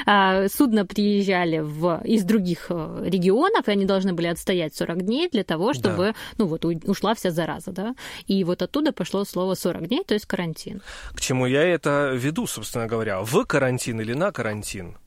А, 0.05 0.47
судна 0.47 0.85
приезжали 0.85 1.59
в... 1.59 2.01
из 2.05 2.23
других 2.23 2.67
э, 2.69 3.03
регионов, 3.05 3.67
и 3.67 3.71
они 3.71 3.85
должны 3.85 4.13
были 4.13 4.27
отстоять 4.27 4.75
40 4.75 5.03
дней 5.03 5.29
для 5.29 5.43
того, 5.43 5.73
чтобы, 5.73 6.13
ну 6.37 6.45
вот, 6.45 6.65
ушла 6.65 7.13
вся 7.13 7.31
зараза, 7.31 7.71
да. 7.71 7.95
И 8.27 8.43
вот 8.43 8.61
оттуда 8.61 8.76
оттуда 8.77 8.91
пошло 8.91 9.25
слово 9.25 9.55
40 9.55 9.87
дней, 9.87 10.03
то 10.03 10.13
есть 10.13 10.25
карантин. 10.25 10.81
К 11.13 11.19
чему 11.19 11.47
я 11.47 11.63
это 11.63 12.11
веду, 12.13 12.45
собственно 12.47 12.85
говоря? 12.85 13.21
В 13.21 13.43
карантин 13.45 13.99
или 14.01 14.13
на 14.13 14.31
карантин? 14.31 14.97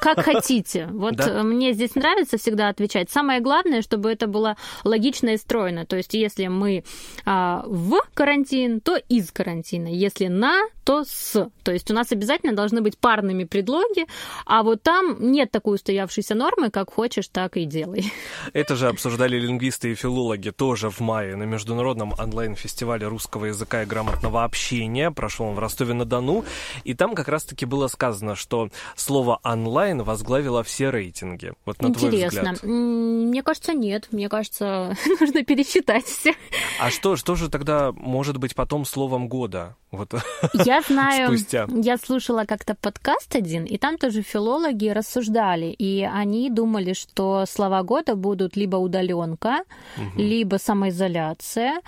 Как 0.00 0.24
хотите. 0.24 0.88
Вот 0.92 1.14
да? 1.14 1.42
мне 1.44 1.72
здесь 1.72 1.94
нравится 1.94 2.36
всегда 2.36 2.68
отвечать. 2.68 3.10
Самое 3.10 3.40
главное, 3.40 3.82
чтобы 3.82 4.10
это 4.10 4.26
было 4.26 4.56
логично 4.84 5.30
и 5.30 5.36
стройно. 5.36 5.86
То 5.86 5.96
есть, 5.96 6.14
если 6.14 6.48
мы 6.48 6.82
а, 7.24 7.62
в 7.66 8.00
карантин, 8.14 8.80
то 8.80 8.96
из 8.96 9.30
карантина. 9.30 9.86
Если 9.86 10.26
на, 10.26 10.62
то 10.84 11.04
с. 11.04 11.48
То 11.62 11.72
есть 11.72 11.90
у 11.90 11.94
нас 11.94 12.10
обязательно 12.10 12.54
должны 12.54 12.80
быть 12.80 12.98
парными 12.98 13.44
предлоги, 13.44 14.06
а 14.46 14.62
вот 14.62 14.82
там 14.82 15.16
нет 15.20 15.50
такой 15.50 15.76
устоявшейся 15.76 16.34
нормы, 16.34 16.70
как 16.70 16.92
хочешь, 16.92 17.28
так 17.28 17.56
и 17.56 17.64
делай. 17.64 18.12
Это 18.52 18.74
же 18.76 18.88
обсуждали 18.88 19.38
лингвисты 19.38 19.92
и 19.92 19.94
филологи 19.94 20.50
тоже 20.50 20.90
в 20.90 21.00
мае 21.00 21.36
на 21.36 21.44
Международном 21.44 22.14
онлайн-фестивале 22.18 23.06
русского 23.06 23.46
языка 23.46 23.82
и 23.82 23.86
грамотного 23.86 24.44
общения. 24.44 25.10
Прошел 25.10 25.46
он 25.46 25.54
в 25.54 25.58
Ростове-на-Дону. 25.58 26.44
И 26.84 26.94
там 26.94 27.14
как 27.14 27.28
раз-таки 27.28 27.66
было 27.66 27.86
сказано, 27.86 28.34
что 28.34 28.68
слово 28.96 29.38
онлайн 29.52 30.02
возглавила 30.02 30.62
все 30.62 30.90
рейтинги? 30.90 31.52
Вот 31.64 31.80
на 31.82 31.88
Интересно. 31.88 32.28
твой 32.28 32.28
взгляд. 32.28 32.62
Мне 32.62 33.42
кажется, 33.42 33.72
нет. 33.74 34.08
Мне 34.10 34.28
кажется, 34.28 34.96
нужно 35.20 35.44
пересчитать 35.44 36.04
все. 36.04 36.34
А 36.80 36.90
что, 36.90 37.16
что 37.16 37.34
же 37.34 37.48
тогда 37.48 37.92
может 37.92 38.36
быть 38.38 38.54
потом 38.54 38.84
словом 38.84 39.28
года? 39.28 39.76
Вот 39.92 40.14
я 40.64 40.80
знаю, 40.80 41.28
спустя. 41.28 41.66
я 41.68 41.98
слушала 41.98 42.44
как-то 42.46 42.74
подкаст 42.74 43.36
один, 43.36 43.64
и 43.64 43.76
там 43.76 43.98
тоже 43.98 44.22
филологи 44.22 44.88
рассуждали, 44.88 45.66
и 45.66 46.02
они 46.02 46.48
думали, 46.48 46.94
что 46.94 47.44
слова 47.46 47.82
года 47.82 48.16
будут 48.16 48.56
либо 48.56 48.76
удаленка, 48.76 49.64
угу. 49.98 50.18
либо 50.18 50.56
самоизоляция. 50.56 51.82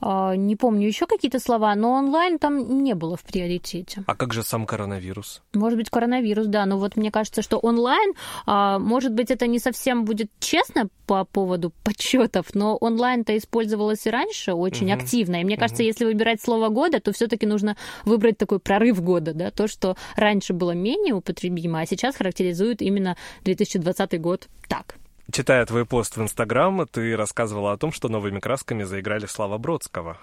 А, 0.00 0.34
не 0.34 0.56
помню 0.56 0.86
еще 0.86 1.06
какие-то 1.06 1.38
слова, 1.38 1.74
но 1.74 1.92
онлайн 1.92 2.38
там 2.38 2.82
не 2.82 2.94
было 2.94 3.16
в 3.16 3.22
приоритете. 3.22 4.04
А 4.06 4.14
как 4.14 4.32
же 4.32 4.42
сам 4.42 4.64
коронавирус? 4.64 5.42
Может 5.52 5.78
быть, 5.78 5.90
коронавирус, 5.90 6.46
да. 6.46 6.64
Но 6.64 6.78
вот 6.78 6.96
мне 6.96 7.09
кажется, 7.10 7.42
что 7.42 7.58
онлайн, 7.58 8.12
а, 8.46 8.78
может 8.78 9.12
быть, 9.12 9.30
это 9.30 9.46
не 9.46 9.58
совсем 9.58 10.04
будет 10.04 10.30
честно 10.40 10.88
по 11.06 11.24
поводу 11.24 11.72
подсчетов, 11.82 12.54
но 12.54 12.76
онлайн-то 12.76 13.36
использовалось 13.36 14.06
и 14.06 14.10
раньше 14.10 14.52
очень 14.52 14.92
угу. 14.92 15.00
активно. 15.00 15.40
И 15.40 15.44
мне 15.44 15.56
кажется, 15.56 15.82
угу. 15.82 15.88
если 15.88 16.04
выбирать 16.04 16.40
слово 16.40 16.68
года, 16.68 17.00
то 17.00 17.12
все-таки 17.12 17.46
нужно 17.46 17.76
выбрать 18.04 18.38
такой 18.38 18.60
прорыв 18.60 19.02
года, 19.02 19.34
да, 19.34 19.50
то, 19.50 19.66
что 19.66 19.96
раньше 20.16 20.52
было 20.52 20.72
менее 20.72 21.14
употребимо, 21.14 21.80
а 21.80 21.86
сейчас 21.86 22.16
характеризует 22.16 22.82
именно 22.82 23.16
2020 23.44 24.20
год 24.20 24.48
так. 24.68 24.99
Читая 25.32 25.64
твой 25.66 25.84
пост 25.84 26.16
в 26.16 26.22
Инстаграм, 26.22 26.86
ты 26.90 27.16
рассказывала 27.16 27.72
о 27.72 27.76
том, 27.76 27.92
что 27.92 28.08
новыми 28.08 28.40
красками 28.40 28.84
заиграли 28.84 29.26
Слава 29.26 29.58
Бродского. 29.58 30.18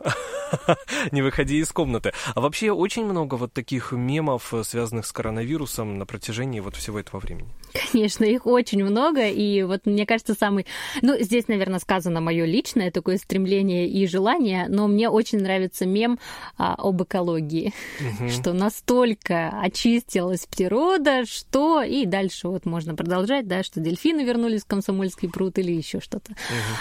Не 1.12 1.22
выходи 1.22 1.60
из 1.60 1.72
комнаты. 1.72 2.14
А 2.34 2.42
вообще 2.42 2.72
очень 2.72 3.06
много 3.06 3.36
вот 3.36 3.54
таких 3.54 3.92
мемов, 3.92 4.54
связанных 4.64 5.06
с 5.06 5.12
коронавирусом 5.12 5.98
на 5.98 6.06
протяжении 6.06 6.60
вот 6.60 6.76
всего 6.76 7.00
этого 7.00 7.20
времени. 7.20 7.50
Конечно, 7.91 8.24
их 8.25 8.45
очень 8.45 8.83
много, 8.83 9.27
и 9.27 9.63
вот 9.63 9.86
мне 9.86 10.05
кажется, 10.05 10.33
самый... 10.33 10.65
Ну, 11.01 11.15
здесь, 11.19 11.47
наверное, 11.47 11.79
сказано 11.79 12.21
мое 12.21 12.45
личное 12.45 12.91
такое 12.91 13.17
стремление 13.17 13.88
и 13.88 14.07
желание, 14.07 14.67
но 14.69 14.88
мне 14.88 15.09
очень 15.09 15.39
нравится 15.39 15.86
мем 15.86 16.19
а, 16.57 16.75
об 16.75 17.03
экологии, 17.03 17.74
угу. 18.00 18.29
что 18.29 18.53
настолько 18.53 19.50
очистилась 19.62 20.45
природа, 20.45 21.25
что... 21.25 21.81
И 21.81 22.05
дальше 22.05 22.47
вот 22.47 22.65
можно 22.65 22.95
продолжать, 22.95 23.47
да, 23.47 23.63
что 23.63 23.79
дельфины 23.79 24.24
вернулись 24.24 24.63
в 24.63 24.67
комсомольск 24.67 24.97
Комсомольский 24.97 25.29
пруд 25.29 25.57
или 25.59 25.71
еще 25.71 26.00
что-то. 26.00 26.31
Угу. 26.31 26.38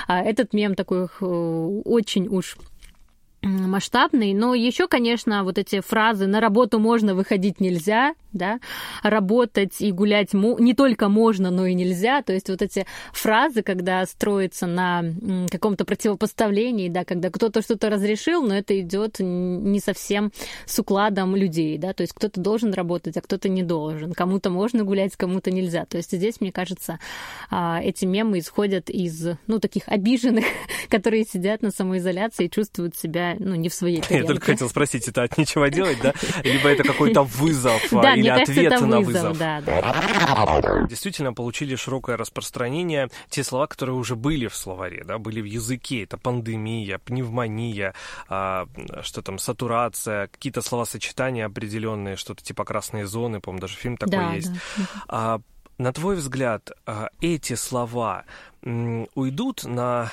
А 0.09 0.23
этот 0.23 0.53
мем 0.53 0.75
такой 0.75 1.09
очень 1.21 2.29
уж 2.29 2.57
масштабный, 3.43 4.35
но 4.35 4.55
еще, 4.55 4.89
конечно, 4.89 5.45
вот 5.45 5.59
эти 5.59 5.81
фразы 5.81 6.27
«на 6.27 6.41
работу 6.41 6.79
можно, 6.79 7.15
выходить 7.15 7.61
нельзя», 7.61 8.15
да, 8.37 8.61
работать 9.03 9.81
и 9.81 9.93
гулять 9.93 10.33
не 10.33 10.75
только 10.75 11.09
можно, 11.09 11.51
но 11.51 11.67
и 11.67 11.75
нельзя, 11.75 12.23
то 12.23 12.33
есть 12.33 12.49
вот 12.49 12.63
эти 12.63 12.87
фразы, 13.13 13.63
когда 13.63 14.05
строятся 14.07 14.67
на 14.67 15.05
каком-то 15.51 15.85
противопоставлении, 15.85 16.89
да, 16.89 17.05
когда 17.05 17.31
кто-то 17.31 17.63
что-то 17.63 17.91
разрешил, 17.91 18.43
но 18.43 18.57
это 18.57 18.79
идет 18.81 19.17
не 19.19 19.81
совсем 19.81 20.33
с 20.67 20.79
укладом 20.79 21.37
людей, 21.37 21.79
да, 21.79 21.93
то 21.93 22.03
есть 22.03 22.13
кто-то 22.13 22.41
должен 22.41 22.73
работать, 22.73 23.17
а 23.17 23.21
кто-то 23.21 23.49
не 23.49 23.63
должен, 23.63 24.13
кому-то 24.13 24.51
можно 24.51 24.85
гулять, 24.85 25.17
кому-то 25.17 25.51
нельзя, 25.51 25.85
то 25.87 25.97
есть 25.97 26.13
здесь, 26.13 26.41
мне 26.41 26.53
кажется, 26.53 26.99
а, 27.51 27.81
эти 27.83 28.05
мемы 28.05 28.39
исходят 28.41 28.91
из, 28.91 29.29
ну, 29.47 29.59
таких 29.59 29.85
обиженных, 29.87 30.45
которые 30.89 31.25
сидят 31.25 31.63
на 31.63 31.71
самоизоляции 31.71 32.47
и 32.47 32.51
чувствуют 32.51 32.97
себя, 32.97 33.37
ну, 33.39 33.55
не 33.55 33.69
в 33.69 33.75
своей 33.75 34.01
тарелке. 34.01 34.17
Я 34.23 34.27
только 34.27 34.47
хотел 34.47 34.69
спросить, 34.69 35.09
это 35.09 35.23
от 35.23 35.39
нечего 35.39 35.71
делать, 35.71 35.99
да? 36.03 36.15
Либо 36.43 36.69
это 36.69 36.83
какой-то 36.83 37.23
вызов, 37.25 37.83
да, 37.91 38.17
или 38.27 38.35
мне 38.35 38.43
ответ 38.43 38.71
кажется, 38.71 38.87
на 38.87 39.01
вызов. 39.01 39.23
вызов. 39.23 39.39
Да, 39.39 39.61
да. 39.61 40.87
Действительно, 40.89 41.33
получили 41.33 41.75
широкое 41.77 42.17
распространение 42.17 43.09
те 43.29 43.45
слова, 43.45 43.67
которые 43.67 43.97
уже 43.97 44.17
были 44.17 44.47
в 44.47 44.57
словаре, 44.57 45.05
да, 45.05 45.19
были 45.19 45.41
в 45.41 45.45
языке. 45.45 46.05
Это 46.05 46.19
пандемия, 46.19 46.99
пневмония, 46.99 47.95
а, 48.29 48.67
что 49.03 49.23
там, 49.23 49.39
сатурация, 49.39 50.29
какие-то 50.29 50.63
словосочетания 50.63 51.47
определенные, 51.47 52.17
что-то 52.17 52.43
типа 52.43 52.65
красные 52.65 53.07
зоны, 53.07 53.41
по-моему, 53.41 53.61
даже 53.61 53.77
фильм 53.77 53.97
такой 53.97 54.17
да, 54.17 54.33
есть. 54.33 54.53
Да. 54.53 54.85
А, 55.09 55.41
на 55.79 55.93
твой 55.93 56.17
взгляд, 56.17 56.71
а, 56.87 57.09
эти 57.21 57.55
слова 57.55 58.25
уйдут 59.15 59.65
на 59.65 60.11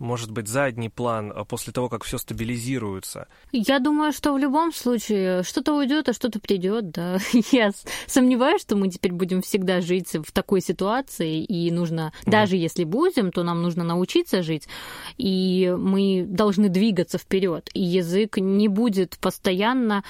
может 0.00 0.30
быть, 0.30 0.48
задний 0.48 0.88
план 0.88 1.32
а 1.34 1.44
после 1.44 1.72
того, 1.72 1.88
как 1.88 2.04
все 2.04 2.18
стабилизируется? 2.18 3.28
Я 3.52 3.78
думаю, 3.78 4.12
что 4.12 4.32
в 4.32 4.38
любом 4.38 4.72
случае 4.72 5.42
что-то 5.42 5.76
уйдет, 5.76 6.08
а 6.08 6.12
что-то 6.12 6.40
придет, 6.40 6.90
да. 6.90 7.18
Я 7.52 7.70
сомневаюсь, 8.06 8.62
что 8.62 8.76
мы 8.76 8.88
теперь 8.88 9.12
будем 9.12 9.42
всегда 9.42 9.80
жить 9.80 10.14
в 10.14 10.32
такой 10.32 10.62
ситуации, 10.62 11.44
и 11.44 11.70
нужно, 11.70 12.12
mm. 12.24 12.30
даже 12.30 12.56
если 12.56 12.84
будем, 12.84 13.30
то 13.30 13.42
нам 13.42 13.62
нужно 13.62 13.84
научиться 13.84 14.42
жить, 14.42 14.66
и 15.18 15.72
мы 15.78 16.24
должны 16.26 16.70
двигаться 16.70 17.18
вперед. 17.18 17.68
И 17.74 17.82
язык 17.82 18.38
не 18.38 18.68
будет 18.68 19.18
постоянно 19.18 20.02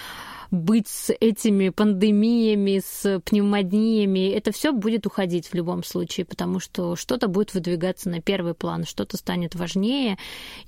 быть 0.50 0.88
с 0.88 1.12
этими 1.12 1.68
пандемиями, 1.68 2.82
с 2.84 3.20
пневмониями, 3.20 4.30
это 4.30 4.52
все 4.52 4.72
будет 4.72 5.06
уходить 5.06 5.48
в 5.48 5.54
любом 5.54 5.84
случае, 5.84 6.26
потому 6.26 6.60
что 6.60 6.96
что-то 6.96 7.28
будет 7.28 7.54
выдвигаться 7.54 8.08
на 8.10 8.20
первый 8.20 8.54
план, 8.54 8.84
что-то 8.84 9.16
станет 9.16 9.54
важнее, 9.54 10.18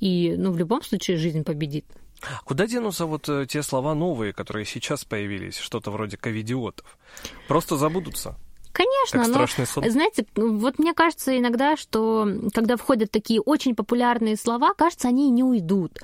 и 0.00 0.34
ну, 0.36 0.52
в 0.52 0.58
любом 0.58 0.82
случае 0.82 1.16
жизнь 1.16 1.44
победит. 1.44 1.84
Куда 2.44 2.66
денутся 2.66 3.06
вот 3.06 3.28
э, 3.28 3.46
те 3.48 3.62
слова 3.62 3.94
новые, 3.94 4.32
которые 4.32 4.64
сейчас 4.64 5.04
появились, 5.04 5.58
что-то 5.58 5.90
вроде 5.90 6.16
ковидиотов? 6.16 6.98
Просто 7.48 7.76
забудутся? 7.76 8.36
Конечно, 8.72 9.28
но, 9.28 9.46
сон. 9.66 9.90
знаете, 9.90 10.26
вот 10.34 10.78
мне 10.78 10.94
кажется 10.94 11.38
иногда, 11.38 11.76
что 11.76 12.26
когда 12.54 12.76
входят 12.76 13.10
такие 13.10 13.40
очень 13.40 13.74
популярные 13.74 14.36
слова, 14.36 14.72
кажется, 14.74 15.08
они 15.08 15.30
не 15.30 15.44
уйдут. 15.44 15.98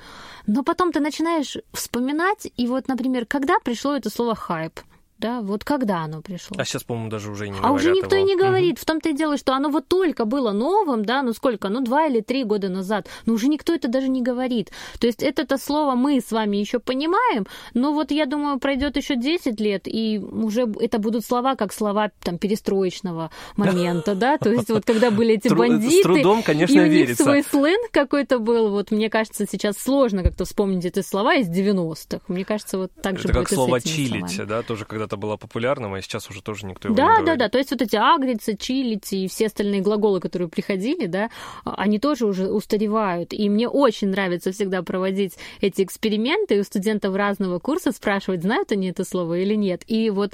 Но 0.45 0.63
потом 0.63 0.91
ты 0.91 0.99
начинаешь 0.99 1.57
вспоминать, 1.73 2.51
и 2.57 2.67
вот, 2.67 2.87
например, 2.87 3.25
когда 3.25 3.59
пришло 3.59 3.95
это 3.95 4.09
слово 4.09 4.35
«хайп», 4.35 4.79
да, 5.19 5.41
вот 5.41 5.65
когда 5.65 6.03
оно 6.03 6.21
пришло. 6.21 6.55
А 6.57 6.63
сейчас, 6.63 6.83
по-моему, 6.83 7.09
даже 7.09 7.29
уже 7.29 7.49
не 7.49 7.59
А 7.61 7.71
уже 7.71 7.91
никто 7.91 8.15
его. 8.15 8.25
и 8.25 8.29
не 8.29 8.37
говорит. 8.37 8.77
Угу. 8.77 8.81
В 8.81 8.85
том-то 8.85 9.09
и 9.09 9.13
дело, 9.13 9.37
что 9.37 9.53
оно 9.53 9.69
вот 9.69 9.87
только 9.87 10.23
было 10.25 10.51
новым, 10.51 11.03
да, 11.03 11.21
ну 11.21 11.33
сколько, 11.33 11.67
ну 11.67 11.81
два 11.81 12.05
или 12.05 12.21
три 12.21 12.45
года 12.45 12.69
назад, 12.69 13.07
но 13.25 13.33
уже 13.33 13.47
никто 13.47 13.73
это 13.73 13.89
даже 13.89 14.07
не 14.07 14.21
говорит. 14.21 14.71
То 14.99 15.07
есть 15.07 15.21
это-то 15.21 15.57
слово 15.57 15.95
мы 15.95 16.21
с 16.21 16.31
вами 16.31 16.57
еще 16.57 16.79
понимаем, 16.79 17.45
но 17.73 17.93
вот 17.93 18.11
я 18.11 18.25
думаю, 18.25 18.59
пройдет 18.59 18.95
еще 18.95 19.17
10 19.17 19.59
лет, 19.59 19.83
и 19.87 20.19
уже 20.19 20.65
это 20.79 20.99
будут 20.99 21.25
слова, 21.25 21.55
как 21.55 21.73
слова 21.73 22.11
там 22.21 22.37
перестроечного 22.37 23.29
момента, 23.57 24.15
да, 24.15 24.37
то 24.37 24.49
есть 24.49 24.69
вот 24.69 24.85
когда 24.85 25.11
были 25.11 25.35
эти 25.35 25.49
бандиты, 25.53 25.99
с 25.99 26.03
трудом, 26.03 26.43
конечно, 26.43 26.79
и 26.79 26.79
у 26.79 27.07
них 27.07 27.15
свой 27.17 27.43
сленг 27.43 27.91
какой-то 27.91 28.39
был, 28.39 28.69
вот 28.69 28.91
мне 28.91 29.09
кажется, 29.09 29.45
сейчас 29.49 29.77
сложно 29.77 30.23
как-то 30.23 30.45
вспомнить 30.45 30.85
эти 30.85 31.01
слова 31.01 31.35
из 31.35 31.49
90-х. 31.49 32.21
Мне 32.29 32.45
кажется, 32.45 32.77
вот 32.77 32.91
так 33.01 33.19
же 33.19 33.27
будет 33.27 33.35
как 33.35 33.49
слово 33.49 33.81
чилить, 33.81 34.39
да, 34.47 34.61
тоже 34.61 34.85
когда 34.85 35.08
когда-то 35.09 35.17
было 35.17 35.37
популярным, 35.37 35.93
а 35.93 36.01
сейчас 36.01 36.29
уже 36.29 36.41
тоже 36.41 36.65
никто 36.65 36.87
его 36.87 36.95
да, 36.95 37.03
не 37.03 37.07
говорит. 37.09 37.25
Да, 37.25 37.31
да, 37.33 37.45
да. 37.45 37.49
То 37.49 37.57
есть 37.57 37.71
вот 37.71 37.81
эти 37.81 37.95
агрицы, 37.95 38.55
чилить 38.55 39.11
и 39.13 39.27
все 39.27 39.47
остальные 39.47 39.81
глаголы, 39.81 40.19
которые 40.19 40.47
приходили, 40.47 41.07
да, 41.07 41.29
они 41.65 41.99
тоже 41.99 42.25
уже 42.25 42.49
устаревают. 42.51 43.33
И 43.33 43.49
мне 43.49 43.67
очень 43.67 44.09
нравится 44.09 44.51
всегда 44.51 44.83
проводить 44.83 45.37
эти 45.61 45.83
эксперименты 45.83 46.55
и 46.55 46.59
у 46.59 46.63
студентов 46.63 47.15
разного 47.15 47.59
курса 47.59 47.91
спрашивать, 47.91 48.43
знают 48.43 48.71
они 48.71 48.89
это 48.89 49.03
слово 49.03 49.39
или 49.39 49.55
нет. 49.55 49.83
И 49.87 50.09
вот 50.09 50.33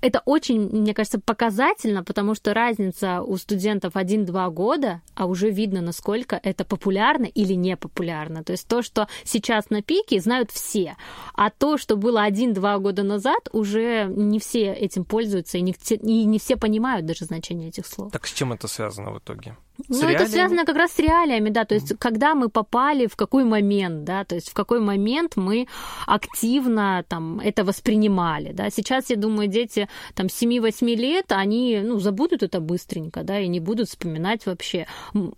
это 0.00 0.22
очень, 0.24 0.68
мне 0.68 0.94
кажется, 0.94 1.20
показательно, 1.20 2.02
потому 2.02 2.34
что 2.34 2.54
разница 2.54 3.22
у 3.22 3.36
студентов 3.36 3.94
1-2 3.94 4.50
года, 4.50 5.00
а 5.14 5.26
уже 5.26 5.50
видно, 5.50 5.80
насколько 5.80 6.40
это 6.42 6.64
популярно 6.64 7.26
или 7.26 7.54
не 7.54 7.76
популярно. 7.76 8.42
То 8.42 8.52
есть 8.52 8.66
то, 8.66 8.82
что 8.82 9.06
сейчас 9.24 9.70
на 9.70 9.82
пике, 9.82 10.20
знают 10.20 10.50
все. 10.50 10.96
А 11.34 11.50
то, 11.50 11.78
что 11.78 11.96
было 11.96 12.26
1-2 12.26 12.80
года 12.80 13.02
назад, 13.02 13.48
уже 13.52 14.07
не 14.08 14.38
все 14.38 14.72
этим 14.72 15.04
пользуются, 15.04 15.58
и 15.58 15.60
не, 15.60 15.72
и 15.72 16.24
не 16.24 16.38
все 16.38 16.56
понимают 16.56 17.06
даже 17.06 17.24
значение 17.24 17.68
этих 17.68 17.86
слов. 17.86 18.12
Так 18.12 18.26
с 18.26 18.32
чем 18.32 18.52
это 18.52 18.68
связано 18.68 19.12
в 19.12 19.18
итоге? 19.18 19.56
С 19.86 20.00
ну, 20.00 20.08
это 20.08 20.26
связано 20.26 20.64
как 20.64 20.76
раз 20.76 20.92
с 20.92 20.98
реалиями, 20.98 21.50
да, 21.50 21.64
то 21.64 21.74
есть 21.74 21.92
mm 21.92 21.98
когда 21.98 22.34
мы 22.34 22.48
попали, 22.48 23.06
в 23.06 23.16
какой 23.16 23.44
момент, 23.44 24.04
да, 24.04 24.24
то 24.24 24.34
есть 24.34 24.50
в 24.50 24.54
какой 24.54 24.80
момент 24.80 25.36
мы 25.36 25.66
активно 26.06 27.04
там 27.08 27.40
это 27.40 27.64
воспринимали, 27.64 28.52
да. 28.52 28.70
Сейчас, 28.70 29.10
я 29.10 29.16
думаю, 29.16 29.48
дети 29.48 29.88
там 30.14 30.26
7-8 30.26 30.94
лет, 30.94 31.26
они, 31.28 31.80
ну, 31.84 31.98
забудут 31.98 32.42
это 32.42 32.60
быстренько, 32.60 33.22
да, 33.24 33.40
и 33.40 33.48
не 33.48 33.60
будут 33.60 33.88
вспоминать 33.88 34.46
вообще. 34.46 34.86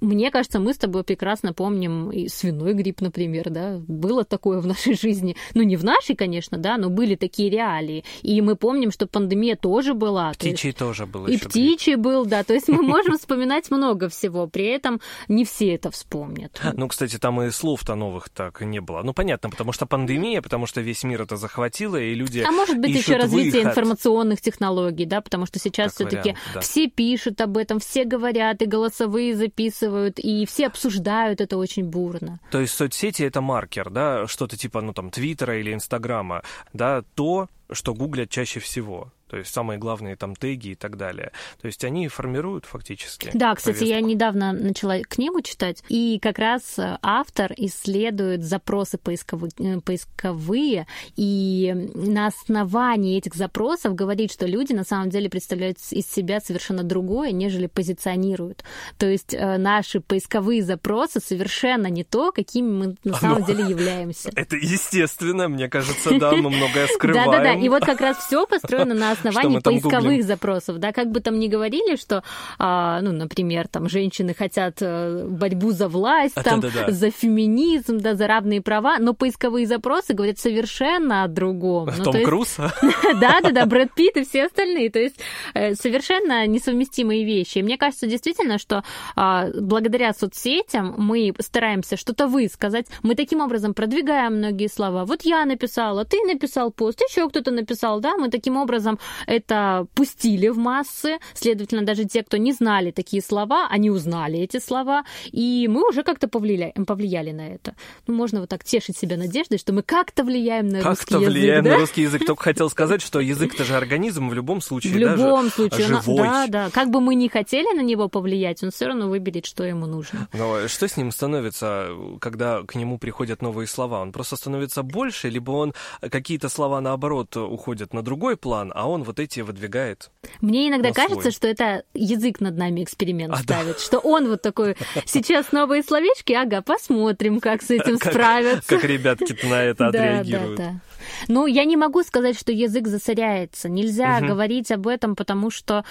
Мне 0.00 0.30
кажется, 0.30 0.60
мы 0.60 0.74
с 0.74 0.78
тобой 0.78 1.02
прекрасно 1.02 1.52
помним 1.52 2.10
и 2.10 2.28
свиной 2.28 2.74
грипп, 2.74 3.00
например, 3.00 3.50
да, 3.50 3.80
было 3.88 4.24
такое 4.24 4.60
в 4.60 4.66
нашей 4.66 4.94
жизни, 4.94 5.36
ну, 5.54 5.62
не 5.62 5.76
в 5.76 5.84
нашей, 5.84 6.14
конечно, 6.14 6.58
да, 6.58 6.76
но 6.76 6.90
были 6.90 7.14
такие 7.14 7.50
реалии, 7.50 8.04
и 8.22 8.40
мы 8.42 8.54
помним, 8.56 8.90
что 8.90 9.06
пандемия 9.06 9.56
тоже 9.56 9.94
была. 9.94 10.32
Птичий 10.32 10.72
то 10.72 10.86
тоже 10.86 11.06
был 11.06 11.26
И 11.26 11.36
птичий 11.36 11.96
был, 11.96 12.26
да, 12.26 12.44
то 12.44 12.54
есть 12.54 12.68
мы 12.68 12.82
можем 12.82 13.18
вспоминать 13.18 13.70
много 13.70 14.08
всего 14.08 14.29
всего. 14.30 14.46
При 14.46 14.66
этом 14.66 15.00
не 15.28 15.44
все 15.44 15.74
это 15.74 15.90
вспомнят. 15.90 16.60
Ну, 16.80 16.88
кстати, 16.88 17.18
там 17.18 17.42
и 17.42 17.50
слов-то 17.50 17.94
новых 17.94 18.30
так 18.30 18.62
не 18.62 18.80
было. 18.80 19.02
Ну, 19.02 19.12
понятно, 19.12 19.50
потому 19.50 19.72
что 19.72 19.86
пандемия, 19.86 20.40
потому 20.40 20.66
что 20.66 20.80
весь 20.80 21.04
мир 21.04 21.22
это 21.22 21.36
захватило, 21.36 21.96
и 21.96 22.14
люди 22.14 22.40
А 22.40 22.50
может 22.52 22.78
быть, 22.78 22.96
еще 22.96 23.16
развитие 23.16 23.52
выход. 23.52 23.66
информационных 23.70 24.40
технологий, 24.40 25.04
да, 25.04 25.20
потому 25.20 25.46
что 25.46 25.58
сейчас 25.58 25.94
все-таки 25.94 26.36
да. 26.54 26.60
все 26.60 26.88
пишут 26.88 27.40
об 27.40 27.58
этом, 27.58 27.80
все 27.80 28.04
говорят, 28.04 28.62
и 28.62 28.66
голосовые 28.66 29.36
записывают, 29.36 30.18
и 30.18 30.46
все 30.46 30.68
обсуждают 30.68 31.40
это 31.40 31.58
очень 31.58 31.84
бурно. 31.84 32.40
То 32.50 32.60
есть 32.60 32.72
соцсети 32.72 33.22
это 33.22 33.42
маркер, 33.42 33.90
да, 33.90 34.26
что-то 34.26 34.56
типа, 34.56 34.80
ну, 34.80 34.92
там, 34.92 35.10
Твиттера 35.10 35.60
или 35.60 35.74
Инстаграма, 35.74 36.42
да, 36.72 37.02
то, 37.14 37.48
что 37.70 37.94
гуглят 37.94 38.30
чаще 38.30 38.60
всего. 38.60 39.12
То 39.30 39.36
есть 39.36 39.52
самые 39.54 39.78
главные 39.78 40.16
там 40.16 40.34
теги 40.34 40.70
и 40.70 40.74
так 40.74 40.96
далее. 40.96 41.30
То 41.60 41.66
есть 41.66 41.84
они 41.84 42.08
формируют 42.08 42.64
фактически. 42.64 43.30
Да, 43.32 43.54
кстати, 43.54 43.84
я 43.84 43.96
повестку. 43.96 44.08
недавно 44.10 44.52
начала 44.52 44.98
книгу 45.02 45.40
читать, 45.40 45.84
и 45.88 46.18
как 46.20 46.38
раз 46.40 46.78
э, 46.78 46.98
автор 47.00 47.52
исследует 47.56 48.42
запросы 48.44 48.96
поисковы- 48.98 49.50
э, 49.58 49.80
поисковые, 49.80 50.86
и 51.16 51.72
на 51.94 52.26
основании 52.26 53.16
этих 53.18 53.34
запросов 53.34 53.94
говорит, 53.94 54.32
что 54.32 54.46
люди 54.46 54.72
на 54.72 54.84
самом 54.84 55.10
деле 55.10 55.30
представляют 55.30 55.78
из 55.90 56.10
себя 56.10 56.40
совершенно 56.40 56.82
другое, 56.82 57.30
нежели 57.30 57.66
позиционируют. 57.68 58.64
То 58.98 59.06
есть 59.06 59.32
э, 59.32 59.58
наши 59.58 60.00
поисковые 60.00 60.62
запросы 60.62 61.20
совершенно 61.20 61.86
не 61.86 62.02
то, 62.04 62.32
какими 62.32 62.68
мы 62.70 62.96
на 63.04 63.14
самом 63.18 63.40
Ну, 63.40 63.46
деле 63.46 63.64
являемся. 63.70 64.30
Это 64.34 64.56
естественно, 64.56 65.48
мне 65.48 65.68
кажется, 65.68 66.18
да, 66.18 66.32
мы 66.32 66.50
многое 66.50 66.86
скрываем. 66.88 67.30
Да-да-да, 67.30 67.54
и 67.54 67.68
вот 67.68 67.84
как 67.84 68.00
раз 68.00 68.16
все 68.18 68.46
построено 68.46 68.94
на 68.94 69.12
основании 69.20 69.58
поисковых 69.58 70.02
гуглим? 70.02 70.22
запросов, 70.22 70.78
да, 70.78 70.92
как 70.92 71.10
бы 71.10 71.20
там 71.20 71.38
ни 71.38 71.48
говорили, 71.48 71.96
что, 71.96 72.22
а, 72.58 73.00
ну, 73.02 73.12
например, 73.12 73.68
там 73.68 73.88
женщины 73.88 74.34
хотят 74.34 74.76
э, 74.80 75.26
борьбу 75.26 75.72
за 75.72 75.88
власть, 75.88 76.36
А, 76.36 76.42
там, 76.44 76.62
за 76.88 77.10
феминизм, 77.10 77.98
да, 77.98 78.14
за 78.14 78.26
равные 78.26 78.60
права, 78.60 78.98
но 78.98 79.14
поисковые 79.14 79.66
запросы 79.66 80.14
говорят 80.14 80.38
совершенно 80.38 81.24
о 81.24 81.28
другом. 81.28 81.90
Ну, 81.96 82.04
Том 82.04 82.12
то 82.12 82.18
есть- 82.18 82.28
Круз? 82.28 82.56
да-да-да, 83.20 83.66
Брэд 83.66 83.94
Питт 83.94 84.16
и 84.16 84.24
все 84.24 84.46
остальные. 84.46 84.90
То 84.90 84.98
есть 84.98 85.16
э, 85.54 85.74
совершенно 85.74 86.46
несовместимые 86.46 87.24
вещи. 87.24 87.58
И 87.58 87.62
мне 87.62 87.76
кажется 87.76 88.06
действительно, 88.06 88.58
что 88.58 88.84
а, 89.16 89.48
благодаря 89.60 90.12
соцсетям 90.12 90.94
мы 90.96 91.32
стараемся 91.38 91.96
что-то 91.96 92.26
высказать. 92.26 92.86
Мы 93.02 93.14
таким 93.14 93.40
образом 93.40 93.74
продвигаем 93.74 94.36
многие 94.36 94.68
слова. 94.68 95.04
Вот 95.04 95.22
я 95.22 95.44
написала, 95.44 96.04
ты 96.04 96.18
написал 96.24 96.70
пост, 96.70 97.00
еще 97.00 97.28
кто-то 97.28 97.50
написал, 97.50 98.00
да, 98.00 98.16
мы 98.16 98.28
таким 98.30 98.56
образом 98.56 98.98
это 99.26 99.86
пустили 99.94 100.48
в 100.48 100.58
массы. 100.58 101.18
Следовательно, 101.34 101.82
даже 101.82 102.04
те, 102.04 102.22
кто 102.22 102.36
не 102.36 102.52
знали 102.52 102.90
такие 102.90 103.22
слова, 103.22 103.66
они 103.70 103.90
узнали 103.90 104.38
эти 104.38 104.58
слова, 104.58 105.04
и 105.30 105.68
мы 105.68 105.88
уже 105.88 106.02
как-то 106.02 106.28
повлияли, 106.28 106.72
повлияли 106.86 107.32
на 107.32 107.48
это. 107.48 107.74
Ну, 108.06 108.14
можно 108.14 108.40
вот 108.40 108.48
так 108.48 108.64
тешить 108.64 108.96
себя 108.96 109.16
надеждой, 109.16 109.58
что 109.58 109.72
мы 109.72 109.82
как-то 109.82 110.24
влияем 110.24 110.68
на 110.68 110.82
русский 110.82 111.06
Как-то 111.06 111.18
язык, 111.18 111.32
влияем 111.32 111.64
да? 111.64 111.70
на 111.70 111.76
русский 111.78 112.02
язык. 112.02 112.26
Только 112.26 112.42
хотел 112.44 112.70
сказать, 112.70 113.02
что 113.02 113.20
язык-то 113.20 113.64
же 113.64 113.76
организм 113.76 114.28
в 114.28 114.34
любом 114.34 114.60
случае. 114.60 114.92
В 114.92 114.96
любом 114.96 115.44
даже 115.44 115.50
случае, 115.50 115.86
живой. 115.86 116.16
да, 116.16 116.46
да. 116.46 116.70
Как 116.70 116.90
бы 116.90 117.00
мы 117.00 117.14
ни 117.14 117.28
хотели 117.28 117.76
на 117.76 117.82
него 117.82 118.08
повлиять, 118.08 118.62
он 118.62 118.70
все 118.70 118.86
равно 118.86 119.08
выберет, 119.08 119.46
что 119.46 119.64
ему 119.64 119.86
нужно. 119.86 120.28
Но 120.32 120.68
что 120.68 120.88
с 120.88 120.96
ним 120.96 121.10
становится, 121.10 121.90
когда 122.20 122.62
к 122.62 122.74
нему 122.74 122.98
приходят 122.98 123.42
новые 123.42 123.66
слова? 123.66 124.00
Он 124.00 124.12
просто 124.12 124.36
становится 124.36 124.82
больше, 124.82 125.28
либо 125.28 125.52
он 125.52 125.74
какие-то 126.00 126.48
слова, 126.48 126.80
наоборот, 126.80 127.36
уходят 127.36 127.92
на 127.94 128.02
другой 128.02 128.36
план, 128.36 128.72
а 128.74 128.88
он 128.88 128.99
вот 129.02 129.18
эти 129.20 129.40
выдвигает? 129.40 130.10
Мне 130.40 130.68
иногда 130.68 130.92
кажется, 130.92 131.20
свой. 131.22 131.32
что 131.32 131.48
это 131.48 131.84
язык 131.94 132.40
над 132.40 132.56
нами 132.56 132.82
эксперимент 132.84 133.32
А, 133.34 133.36
да. 133.38 133.42
ставит, 133.60 133.80
что 133.80 133.98
он 133.98 134.28
вот 134.28 134.42
такой, 134.42 134.76
сейчас 135.06 135.52
новые 135.52 135.82
словечки, 135.82 136.32
ага, 136.32 136.62
посмотрим, 136.62 137.40
как 137.40 137.62
с 137.62 137.70
этим 137.70 137.98
Как- 137.98 138.12
справятся. 138.12 138.68
Как 138.68 138.84
ребятки 138.84 139.36
на 139.46 139.62
это 139.62 139.78
Да, 139.78 139.88
отреагируют. 139.88 140.56
Да, 140.56 140.64
да. 140.72 140.80
Ну, 141.28 141.46
я 141.46 141.64
не 141.64 141.76
могу 141.76 142.02
сказать, 142.02 142.38
что 142.38 142.52
язык 142.52 142.86
засоряется. 142.88 143.68
Нельзя 143.68 144.18
Мгм. 144.18 144.28
говорить 144.28 144.70
об 144.70 144.86
этом, 144.86 145.16
потому 145.16 145.50
что, 145.50 145.84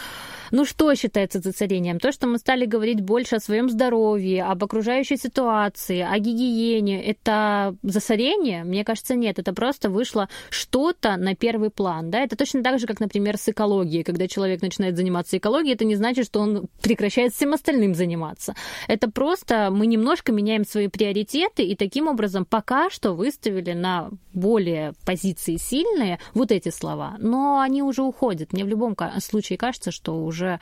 ну, 0.51 0.65
что 0.65 0.93
считается 0.95 1.39
засорением? 1.39 1.99
То, 1.99 2.11
что 2.11 2.27
мы 2.27 2.37
стали 2.37 2.65
говорить 2.65 3.01
больше 3.01 3.35
о 3.35 3.39
своем 3.39 3.69
здоровье, 3.69 4.43
об 4.43 4.63
окружающей 4.63 5.17
ситуации, 5.17 6.01
о 6.01 6.17
гигиене, 6.19 7.03
это 7.03 7.75
засорение? 7.83 8.63
Мне 8.63 8.83
кажется, 8.83 9.15
нет. 9.15 9.39
Это 9.39 9.53
просто 9.53 9.89
вышло 9.89 10.29
что-то 10.49 11.17
на 11.17 11.35
первый 11.35 11.69
план. 11.69 12.09
Да? 12.11 12.19
Это 12.19 12.35
точно 12.35 12.63
так 12.63 12.79
же, 12.79 12.87
как, 12.87 12.99
например, 12.99 13.37
с 13.37 13.47
экологией. 13.49 14.03
Когда 14.03 14.27
человек 14.27 14.61
начинает 14.61 14.95
заниматься 14.95 15.37
экологией, 15.37 15.75
это 15.75 15.85
не 15.85 15.95
значит, 15.95 16.25
что 16.25 16.39
он 16.39 16.67
прекращает 16.81 17.33
всем 17.33 17.53
остальным 17.53 17.95
заниматься. 17.95 18.55
Это 18.87 19.09
просто 19.09 19.69
мы 19.71 19.87
немножко 19.87 20.31
меняем 20.31 20.65
свои 20.65 20.87
приоритеты 20.87 21.63
и 21.63 21.75
таким 21.75 22.07
образом 22.07 22.45
пока 22.45 22.89
что 22.89 23.13
выставили 23.13 23.73
на 23.73 24.09
более 24.33 24.93
позиции 25.09 25.57
сильные 25.57 26.19
вот 26.35 26.51
эти 26.51 26.69
слова. 26.69 27.15
Но 27.17 27.61
они 27.61 27.81
уже 27.81 28.03
уходят. 28.03 28.53
Мне 28.53 28.63
в 28.63 28.67
любом 28.67 28.95
случае 29.17 29.57
кажется, 29.57 29.89
что 29.89 30.23
уже 30.23 30.59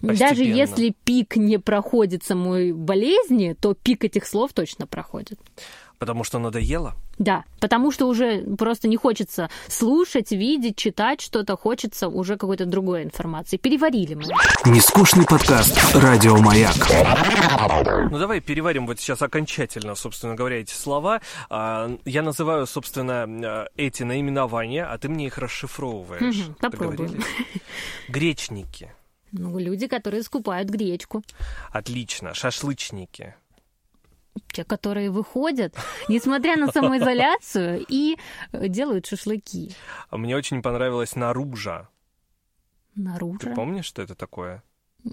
даже 0.00 0.16
Постепенно. 0.18 0.56
если 0.56 0.94
пик 1.04 1.36
не 1.36 1.58
проходит 1.58 2.24
самой 2.24 2.72
болезни, 2.72 3.54
то 3.60 3.74
пик 3.74 4.04
этих 4.04 4.26
слов 4.26 4.54
точно 4.54 4.86
проходит. 4.86 5.38
Потому 5.98 6.24
что 6.24 6.38
надоело? 6.38 6.94
Да, 7.18 7.44
потому 7.60 7.90
что 7.90 8.06
уже 8.06 8.42
просто 8.56 8.86
не 8.86 8.96
хочется 8.96 9.48
слушать, 9.68 10.30
видеть, 10.30 10.76
читать 10.76 11.22
что-то, 11.22 11.56
хочется 11.56 12.08
уже 12.08 12.36
какой-то 12.36 12.66
другой 12.66 13.02
информации. 13.04 13.56
Переварили 13.56 14.14
мы. 14.14 14.24
Нескучный 14.70 15.24
подкаст 15.24 15.78
«Радио 15.94 16.36
Маяк». 16.36 16.76
Ну 18.10 18.18
давай 18.18 18.40
переварим 18.40 18.86
вот 18.86 19.00
сейчас 19.00 19.22
окончательно, 19.22 19.94
собственно 19.94 20.34
говоря, 20.34 20.60
эти 20.60 20.72
слова. 20.72 21.20
А, 21.48 21.90
Я 22.04 22.22
называю, 22.22 22.66
собственно, 22.66 23.24
а, 23.24 23.66
эти 23.76 24.02
наименования, 24.02 24.84
а 24.90 24.98
ты 24.98 25.08
мне 25.08 25.26
их 25.26 25.38
расшифровываешь. 25.38 26.48
Попробуем. 26.60 27.22
Гречники. 28.08 28.92
Ну, 29.32 29.58
люди, 29.58 29.86
которые 29.86 30.22
скупают 30.22 30.68
гречку. 30.68 31.22
Отлично. 31.72 32.34
Шашлычники. 32.34 33.34
Те, 34.48 34.64
которые 34.64 35.10
выходят, 35.10 35.74
несмотря 36.08 36.56
на 36.56 36.72
самоизоляцию, 36.72 37.84
и 37.88 38.16
делают 38.52 39.06
шашлыки. 39.06 39.72
А 40.10 40.16
Мне 40.16 40.36
очень 40.36 40.62
понравилось 40.62 41.16
наружа. 41.16 41.88
Наружу? 42.94 43.38
Ты 43.40 43.54
помнишь, 43.54 43.86
что 43.86 44.02
это 44.02 44.14
такое? 44.14 44.62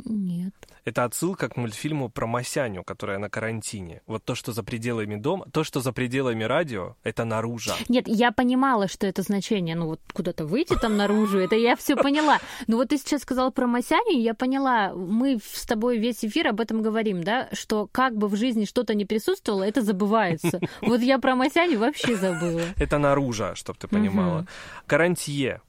Нет. 0.06 0.54
Это 0.86 1.04
отсылка 1.04 1.50
к 1.50 1.56
мультфильму 1.56 2.10
про 2.10 2.26
Масяню, 2.26 2.84
которая 2.84 3.20
на 3.20 3.30
карантине. 3.30 4.02
Вот 4.08 4.24
то, 4.24 4.36
что 4.36 4.52
за 4.52 4.64
пределами 4.64 5.16
дома, 5.16 5.46
то, 5.54 5.64
что 5.64 5.82
за 5.82 5.94
пределами 5.94 6.44
радио, 6.44 6.96
это 7.04 7.26
наружа. 7.26 7.76
Нет, 7.90 8.08
я 8.08 8.32
понимала, 8.32 8.88
что 8.88 9.06
это 9.08 9.22
значение, 9.22 9.76
ну 9.76 9.86
вот 9.88 10.02
куда-то 10.12 10.46
выйти 10.46 10.76
там 10.76 10.98
наружу, 10.98 11.38
это 11.38 11.56
я 11.56 11.76
все 11.76 11.96
поняла. 11.96 12.40
Но 12.68 12.78
вот 12.78 12.90
ты 12.90 12.98
сейчас 12.98 13.22
сказал 13.22 13.52
про 13.52 13.68
Масяню, 13.68 14.20
я 14.20 14.34
поняла, 14.34 14.94
мы 14.94 15.40
с 15.44 15.66
тобой 15.66 16.00
весь 16.00 16.26
эфир 16.26 16.48
об 16.48 16.60
этом 16.60 16.82
говорим, 16.82 17.24
да, 17.24 17.50
что 17.54 17.88
как 17.92 18.18
бы 18.18 18.28
в 18.28 18.36
жизни 18.36 18.66
что-то 18.66 18.96
не 18.96 19.06
присутствовало, 19.06 19.64
это 19.64 19.82
забывается. 19.82 20.60
Вот 20.82 21.02
я 21.02 21.20
про 21.20 21.36
Масяню 21.36 21.80
вообще 21.80 22.16
забыла. 22.16 22.62
Это 22.78 22.98
наружа, 22.98 23.56
чтобы 23.56 23.78
ты 23.80 23.88
понимала. 23.88 24.48
Карантье. 24.88 25.62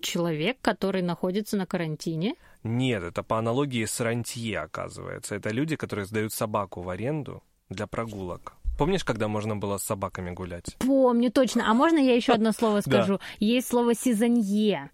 Человек, 0.00 0.58
который 0.60 1.02
находится 1.02 1.56
на 1.56 1.66
карантине. 1.66 2.34
Нет, 2.66 3.02
это 3.02 3.22
по 3.22 3.38
аналогии 3.38 3.84
с 3.84 4.00
рантье, 4.00 4.60
оказывается. 4.60 5.34
Это 5.34 5.50
люди, 5.50 5.76
которые 5.76 6.06
сдают 6.06 6.32
собаку 6.32 6.82
в 6.82 6.88
аренду 6.88 7.42
для 7.68 7.86
прогулок. 7.86 8.54
Помнишь, 8.78 9.04
когда 9.04 9.28
можно 9.28 9.56
было 9.56 9.78
с 9.78 9.84
собаками 9.84 10.30
гулять? 10.32 10.76
Помню 10.78 11.30
точно. 11.30 11.70
А 11.70 11.74
можно 11.74 11.98
я 11.98 12.14
еще 12.14 12.32
одно 12.32 12.52
слово 12.52 12.80
скажу? 12.80 13.20
Есть 13.38 13.68
слово 13.68 13.94
сезонье. 13.94 14.90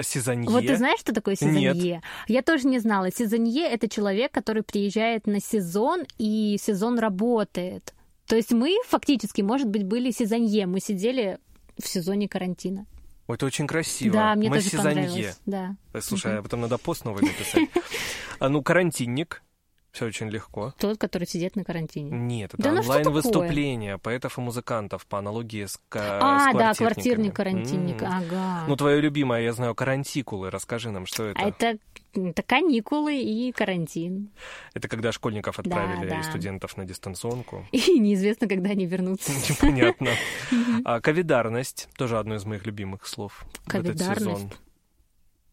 Сезонье. 0.00 0.50
Вот 0.50 0.66
ты 0.66 0.76
знаешь, 0.76 0.98
что 0.98 1.12
такое 1.12 1.36
сезонье? 1.36 1.74
Нет. 1.74 2.02
Я 2.26 2.42
тоже 2.42 2.66
не 2.66 2.78
знала. 2.78 3.12
Сезонье 3.12 3.68
это 3.68 3.88
человек, 3.88 4.32
который 4.32 4.62
приезжает 4.62 5.26
на 5.26 5.40
сезон, 5.40 6.04
и 6.18 6.56
сезон 6.60 6.98
работает. 6.98 7.94
То 8.26 8.34
есть 8.36 8.52
мы 8.52 8.76
фактически, 8.86 9.42
может 9.42 9.68
быть, 9.68 9.84
были 9.84 10.10
сезонье. 10.10 10.66
Мы 10.66 10.80
сидели 10.80 11.38
в 11.78 11.86
сезоне 11.86 12.28
карантина. 12.28 12.86
Ой, 13.30 13.36
это 13.36 13.46
очень 13.46 13.68
красиво. 13.68 14.12
Да, 14.12 14.34
мне 14.34 14.50
Мы 14.50 14.56
тоже 14.56 14.70
понравилось. 14.70 15.40
Да. 15.46 15.76
Слушай, 16.00 16.38
а 16.38 16.42
потом 16.42 16.62
надо 16.62 16.78
пост 16.78 17.04
новый 17.04 17.22
написать. 17.22 17.68
А 18.40 18.48
ну, 18.48 18.62
карантинник. 18.62 19.42
Все 19.92 20.06
очень 20.06 20.28
легко. 20.28 20.72
Тот, 20.78 20.98
который 20.98 21.26
сидит 21.26 21.56
на 21.56 21.64
карантине. 21.64 22.10
Нет, 22.10 22.54
это 22.54 22.62
Да 22.62 22.72
ну 22.72 22.80
онлайн-выступление 22.80 23.98
поэтов 23.98 24.38
и 24.38 24.40
музыкантов 24.40 25.04
по 25.06 25.18
аналогии 25.18 25.64
с, 25.64 25.80
а, 25.92 26.52
с 26.52 26.56
да, 26.56 26.74
квартирный 26.74 27.32
карантинник. 27.32 28.00
М. 28.02 28.08
Ага. 28.08 28.64
Ну, 28.68 28.76
твое 28.76 29.00
любимое, 29.00 29.42
я 29.42 29.52
знаю, 29.52 29.74
карантикулы. 29.74 30.50
Расскажи 30.50 30.90
нам, 30.90 31.06
что 31.06 31.24
это? 31.24 31.40
А 31.40 31.48
это, 31.48 31.78
это 32.14 32.42
каникулы 32.42 33.16
и 33.16 33.50
карантин. 33.50 34.30
Это 34.74 34.86
когда 34.86 35.10
школьников 35.10 35.58
отправили 35.58 36.08
да. 36.08 36.20
и 36.20 36.22
студентов 36.22 36.76
на 36.76 36.84
дистанционку. 36.84 37.66
И 37.72 37.98
неизвестно, 37.98 38.46
когда 38.46 38.70
они 38.70 38.86
вернутся. 38.86 39.32
Непонятно. 39.50 40.10
А, 40.84 41.00
ковидарность 41.00 41.88
тоже 41.96 42.18
одно 42.18 42.36
из 42.36 42.44
моих 42.44 42.64
любимых 42.64 43.06
слов. 43.06 43.44
Ковидарность? 43.66 44.46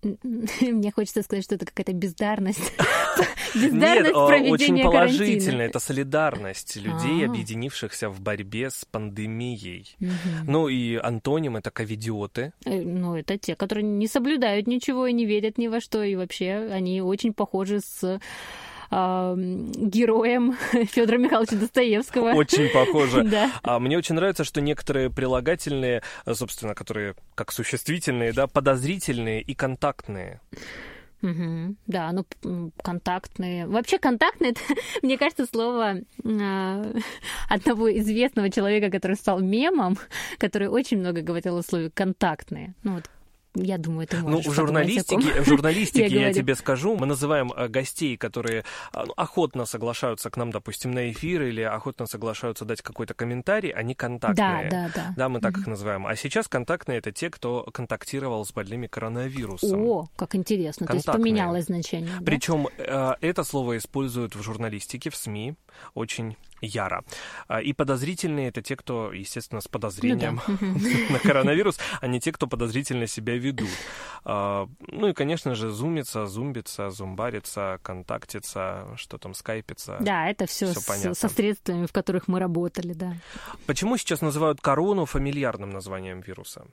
Мне 0.62 0.92
хочется 0.92 1.24
сказать, 1.24 1.44
что 1.44 1.56
это 1.56 1.66
какая-то 1.66 1.94
бездарность, 1.94 2.74
бездарность 3.56 4.14
Нет, 4.14 4.14
проведения 4.14 4.52
очень 4.52 4.84
положительно. 4.84 5.32
карантина. 5.32 5.62
Это 5.64 5.80
солидарность 5.80 6.76
людей, 6.76 7.26
А. 7.26 7.30
объединившихся 7.30 8.10
в 8.10 8.22
борьбе 8.22 8.70
с 8.70 8.86
пандемией. 8.86 9.96
Мгм. 10.00 10.12
Ну 10.46 10.68
и 10.68 10.96
антоним— 10.96 11.56
это 11.58 11.72
ковидиоты. 11.72 12.54
Э, 12.66 12.82
Ну, 12.82 13.16
это 13.16 13.38
те, 13.38 13.56
которые 13.56 13.84
не 13.86 14.08
соблюдают 14.08 14.68
ничего 14.68 15.08
и 15.08 15.14
не 15.14 15.26
верят 15.26 15.58
ни 15.58 15.68
во 15.68 15.80
что, 15.82 16.04
и 16.04 16.16
вообще 16.16 16.70
они 16.72 17.02
очень 17.02 17.34
похожи 17.34 17.80
с 17.82 18.20
героем 18.90 20.56
Федора 20.92 21.18
Михайловича 21.18 21.56
Достоевского. 21.56 22.34
Очень 22.34 22.70
похоже. 22.70 23.24
Да. 23.28 23.52
А 23.64 23.80
мне 23.80 23.98
очень 23.98 24.16
нравится, 24.16 24.44
что 24.44 24.62
некоторые 24.62 25.10
прилагательные, 25.10 26.02
э, 26.26 26.34
собственно, 26.34 26.74
которые 26.76 27.16
как 27.36 27.52
существительные, 27.52 28.32
да, 28.32 28.48
подозрительные 28.48 29.42
и 29.42 29.54
контактные. 29.54 30.40
Мгм. 31.22 31.78
Да, 31.88 32.12
ну 32.12 32.72
контактные. 32.82 33.68
Вообще 33.68 33.98
контактные, 33.98 34.52
это, 34.52 34.62
мне 35.02 35.18
кажется, 35.18 35.46
слово 35.46 36.02
а, 36.24 36.94
одного 37.50 37.92
известного 37.98 38.50
человека, 38.50 38.92
который 38.92 39.16
стал 39.16 39.40
мемом, 39.40 39.98
который 40.38 40.68
очень 40.68 41.00
много 41.00 41.22
говорил 41.22 41.58
о 41.58 41.64
слове 41.64 41.90
контактные. 41.90 42.76
Ну 42.84 42.96
вот, 42.96 43.10
я 43.64 43.78
думаю, 43.78 44.08
ты 44.08 44.18
Ну, 44.18 44.30
можешь 44.30 44.46
в 44.46 44.52
о 44.52 44.56
ком. 44.56 44.68
журналистике, 44.68 45.42
в 45.42 45.46
журналистике 45.46 46.08
Я 46.08 46.28
я, 46.28 46.34
тебе 46.34 46.56
скажу, 46.56 46.96
мы 46.96 47.06
называем 47.06 47.52
э, 47.52 47.68
гостей, 47.68 48.18
которые 48.18 48.64
а, 48.94 49.06
ну, 49.06 49.14
охотно 49.18 49.66
соглашаются 49.66 50.30
к 50.30 50.38
нам, 50.38 50.52
допустим, 50.52 50.92
на 50.92 51.12
эфир 51.12 51.44
или 51.44 51.62
охотно 51.62 52.06
соглашаются 52.08 52.66
дать 52.66 52.82
какой-то 52.82 53.14
комментарий, 53.14 53.70
они 53.72 53.94
Да, 53.94 54.00
контактные. 54.00 54.70
да, 54.70 54.90
да. 54.96 55.14
Да, 55.16 55.30
мы 55.30 55.40
так 55.40 55.58
их 55.58 55.68
называем. 55.68 56.06
А 56.08 56.16
сейчас 56.16 56.48
контактные 56.48 57.00
это 57.00 57.12
те, 57.12 57.30
кто 57.30 57.64
контактировал 57.74 58.46
с 58.46 58.52
больными 58.54 58.88
коронавирусом. 58.88 59.82
О, 59.82 60.10
как 60.16 60.36
интересно. 60.36 60.88
То 60.88 60.94
есть 60.94 61.06
Контактные. 61.06 61.32
поменялось 61.34 61.66
значение. 61.66 62.12
да? 62.20 62.26
Причем 62.26 62.68
э, 62.78 63.14
это 63.22 63.44
слово 63.44 63.78
используют 63.78 64.36
в 64.36 64.42
журналистике, 64.44 65.10
в 65.10 65.16
СМИ 65.16 65.56
очень 65.94 66.36
яро. 66.62 67.04
А, 67.48 67.62
И 67.62 67.74
подозрительные 67.74 68.50
это 68.50 68.62
те, 68.62 68.76
кто, 68.76 69.12
естественно, 69.14 69.62
с 69.62 69.68
подозрением 69.68 70.42
Ну 70.48 70.58
да. 70.60 70.68
На 71.14 71.20
коронавирус, 71.20 71.80
а 72.02 72.08
не 72.08 72.20
те, 72.20 72.32
кто 72.32 72.48
подозрительно 72.48 73.08
себя 73.08 73.38
ведут. 73.38 73.70
А, 74.24 74.68
Ну 74.88 75.08
и, 75.08 75.14
конечно 75.14 75.56
же, 75.56 75.70
зумится, 75.70 76.26
зумбится, 76.26 76.90
зумбарится, 76.90 77.80
контактится, 77.84 78.88
что 78.96 79.18
там, 79.18 79.34
скайпится. 79.34 79.98
Да, 80.00 80.30
это 80.30 80.46
все 80.46 80.68
со 80.74 81.30
средствами, 81.30 81.86
в 81.86 81.92
которых 81.92 82.28
мы 82.28 82.40
работали, 82.40 82.94
да. 82.94 83.14
Почему 83.66 83.98
сейчас 83.98 84.22
называют 84.22 84.62
корону 84.62 85.06
фамильярным 85.06 85.70
названием 85.70 86.22
вируса? 86.22 86.66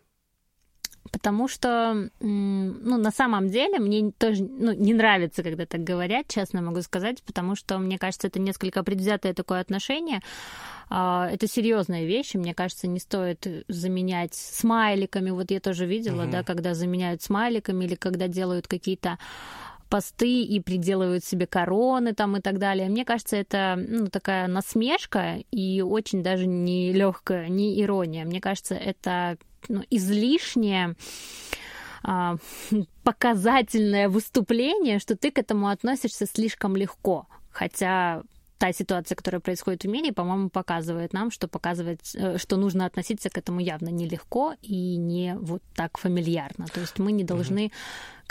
Потому 1.12 1.49
что, 1.49 2.09
ну, 2.21 2.97
на 2.97 3.11
самом 3.11 3.49
деле, 3.49 3.79
мне 3.79 4.11
тоже 4.11 4.43
ну, 4.43 4.73
не 4.73 4.95
нравится, 4.95 5.43
когда 5.43 5.67
так 5.67 5.85
говорят, 5.85 6.29
честно 6.29 6.62
могу 6.62 6.81
сказать, 6.83 7.23
потому 7.23 7.55
что, 7.57 7.79
мне 7.79 7.99
кажется, 7.99 8.27
это 8.29 8.40
несколько 8.40 8.83
предвзятое 8.83 9.35
такое 9.35 9.61
отношение. 9.61 10.21
А, 10.88 11.29
Это 11.31 11.47
серьезная 11.47 12.05
вещь, 12.05 12.35
и 12.35 12.38
мне 12.38 12.55
кажется, 12.55 12.87
не 12.87 12.99
стоит 13.01 13.47
заменять 13.69 14.35
смайликами. 14.35 15.31
Вот 15.31 15.51
я 15.51 15.61
тоже 15.61 15.87
видела, 15.87 16.23
Мгм. 16.23 16.31
да, 16.31 16.43
когда 16.43 16.75
заменяют 16.75 17.23
смайликами 17.23 17.85
или 17.85 17.95
когда 17.95 18.27
делают 18.29 18.67
какие-то 18.67 19.19
посты 19.88 20.43
и 20.43 20.61
приделывают 20.61 21.25
себе 21.25 21.47
короны 21.47 22.14
там 22.14 22.37
и 22.37 22.40
так 22.40 22.59
далее. 22.59 22.88
Мне 22.88 23.05
кажется, 23.05 23.37
это 23.37 23.77
ну, 23.77 24.07
такая 24.09 24.49
насмешка 24.49 25.37
и 25.53 25.83
очень 25.83 26.23
даже 26.23 26.47
не 26.47 26.93
легкая, 26.93 27.49
не 27.49 27.81
ирония. 27.81 28.25
Мне 28.25 28.40
кажется, 28.40 28.75
это 28.75 29.37
ну, 29.68 29.83
излишнее 29.90 30.96
а, 32.03 32.37
показательное 33.03 34.09
выступление, 34.09 34.98
что 34.98 35.16
ты 35.16 35.31
к 35.31 35.38
этому 35.38 35.68
относишься 35.68 36.27
слишком 36.27 36.77
легко. 36.77 37.27
Хотя 37.50 38.22
та 38.59 38.72
ситуация, 38.72 39.16
которая 39.16 39.40
происходит 39.40 39.85
в 39.85 39.88
мире, 39.88 40.12
по-моему, 40.12 40.48
показывает 40.48 41.12
нам, 41.12 41.31
что 41.31 41.48
показывает, 41.48 42.00
э, 42.14 42.38
что 42.38 42.57
нужно 42.57 42.87
относиться 42.87 43.29
к 43.31 43.38
этому 43.38 43.61
явно 43.61 43.88
нелегко 43.88 44.55
и 44.62 44.96
не 44.96 45.37
вот 45.38 45.62
так 45.74 45.98
фамильярно. 45.98 46.66
То 46.66 46.81
есть 46.81 46.98
мы 46.98 47.12
не 47.12 47.24
должны 47.24 47.72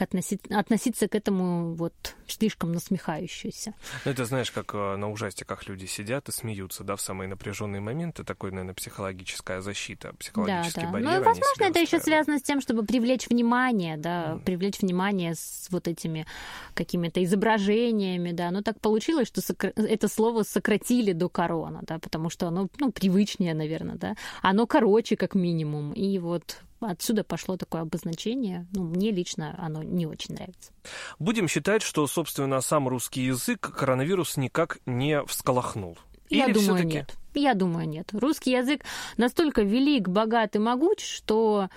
относи- 0.02 0.54
относиться 0.54 1.08
к 1.08 1.16
этому 1.16 1.74
вот 1.76 1.94
слишком 2.28 2.72
насмехающуюся. 2.72 3.74
Ну, 4.06 4.12
это 4.12 4.26
знаешь, 4.26 4.52
как 4.52 4.74
э, 4.74 4.96
на 4.96 5.10
ужастиках 5.12 5.68
люди 5.68 5.86
сидят 5.86 6.30
и 6.30 6.32
смеются, 6.32 6.84
да, 6.84 6.96
в 6.96 7.02
самые 7.02 7.28
напряженные 7.28 7.82
моменты. 7.82 8.24
Такой, 8.24 8.52
наверное, 8.52 8.74
психологическая 8.74 9.62
защита, 9.62 10.10
Да, 10.10 10.18
психологический 10.18 10.82
да. 10.82 10.88
барьер. 10.92 11.10
Ну 11.10 11.16
и, 11.16 11.20
возможно, 11.20 11.64
это 11.66 11.80
еще 11.80 12.00
связано 12.00 12.40
с 12.40 12.44
тем, 12.44 12.62
чтобы 12.62 12.86
привлечь 12.86 13.28
внимание, 13.30 13.98
да, 13.98 14.36
Мгм. 14.36 14.44
привлечь 14.46 14.80
внимание 14.80 15.36
с 15.36 15.68
вот 15.70 15.88
этими 15.88 16.26
какими-то 16.74 17.24
изображениями, 17.24 18.32
да. 18.32 18.52
Но 18.52 18.62
так 18.62 18.80
получилось, 18.80 19.28
что 19.28 19.42
сокра- 19.42 19.74
это 19.76 20.08
слово 20.08 20.44
сократили 20.44 21.12
до 21.14 21.30
корона, 21.30 21.82
да, 21.84 22.00
потому 22.00 22.30
что 22.30 22.48
оно, 22.48 22.68
ну, 22.80 22.92
привычнее, 22.92 23.54
наверное, 23.54 23.96
да. 23.96 24.16
Оно 24.42 24.66
короче, 24.68 25.16
как 25.16 25.36
минимум. 25.36 25.94
И 25.94 26.18
вот 26.20 26.58
отсюда 26.92 27.24
пошло 27.24 27.58
такое 27.58 27.82
обозначение. 27.82 28.68
Ну, 28.74 28.84
мне 28.84 29.12
лично 29.12 29.56
оно 29.58 29.84
не 29.84 30.06
очень 30.06 30.36
нравится. 30.36 30.72
Будем 31.20 31.48
считать, 31.48 31.82
что, 31.82 32.06
собственно, 32.08 32.62
сам 32.62 32.88
русский 32.88 33.22
язык 33.22 33.60
коронавирус 33.62 34.38
никак 34.38 34.80
не 34.86 35.24
всколохнул. 35.26 35.98
Я 36.30 36.46
Или 36.46 36.54
думаю, 36.54 36.76
всё-таки? 36.76 36.98
нет. 36.98 37.16
Я 37.36 37.54
думаю, 37.54 37.88
нет. 37.88 38.10
Русский 38.14 38.52
язык 38.52 38.84
настолько 39.18 39.62
велик, 39.64 40.08
богат 40.08 40.56
и 40.56 40.60
могуч, 40.60 41.04
что 41.04 41.70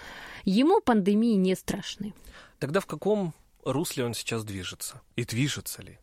ему 0.45 0.81
пандемии 0.81 1.35
не 1.35 1.55
страшны. 1.55 2.15
Тогда 2.59 2.81
в 2.81 2.87
каком 2.87 3.35
русле 3.65 4.05
он 4.05 4.15
сейчас 4.15 4.45
движется? 4.45 5.01
И 5.17 5.25
движется 5.25 5.83
ли? 5.83 5.99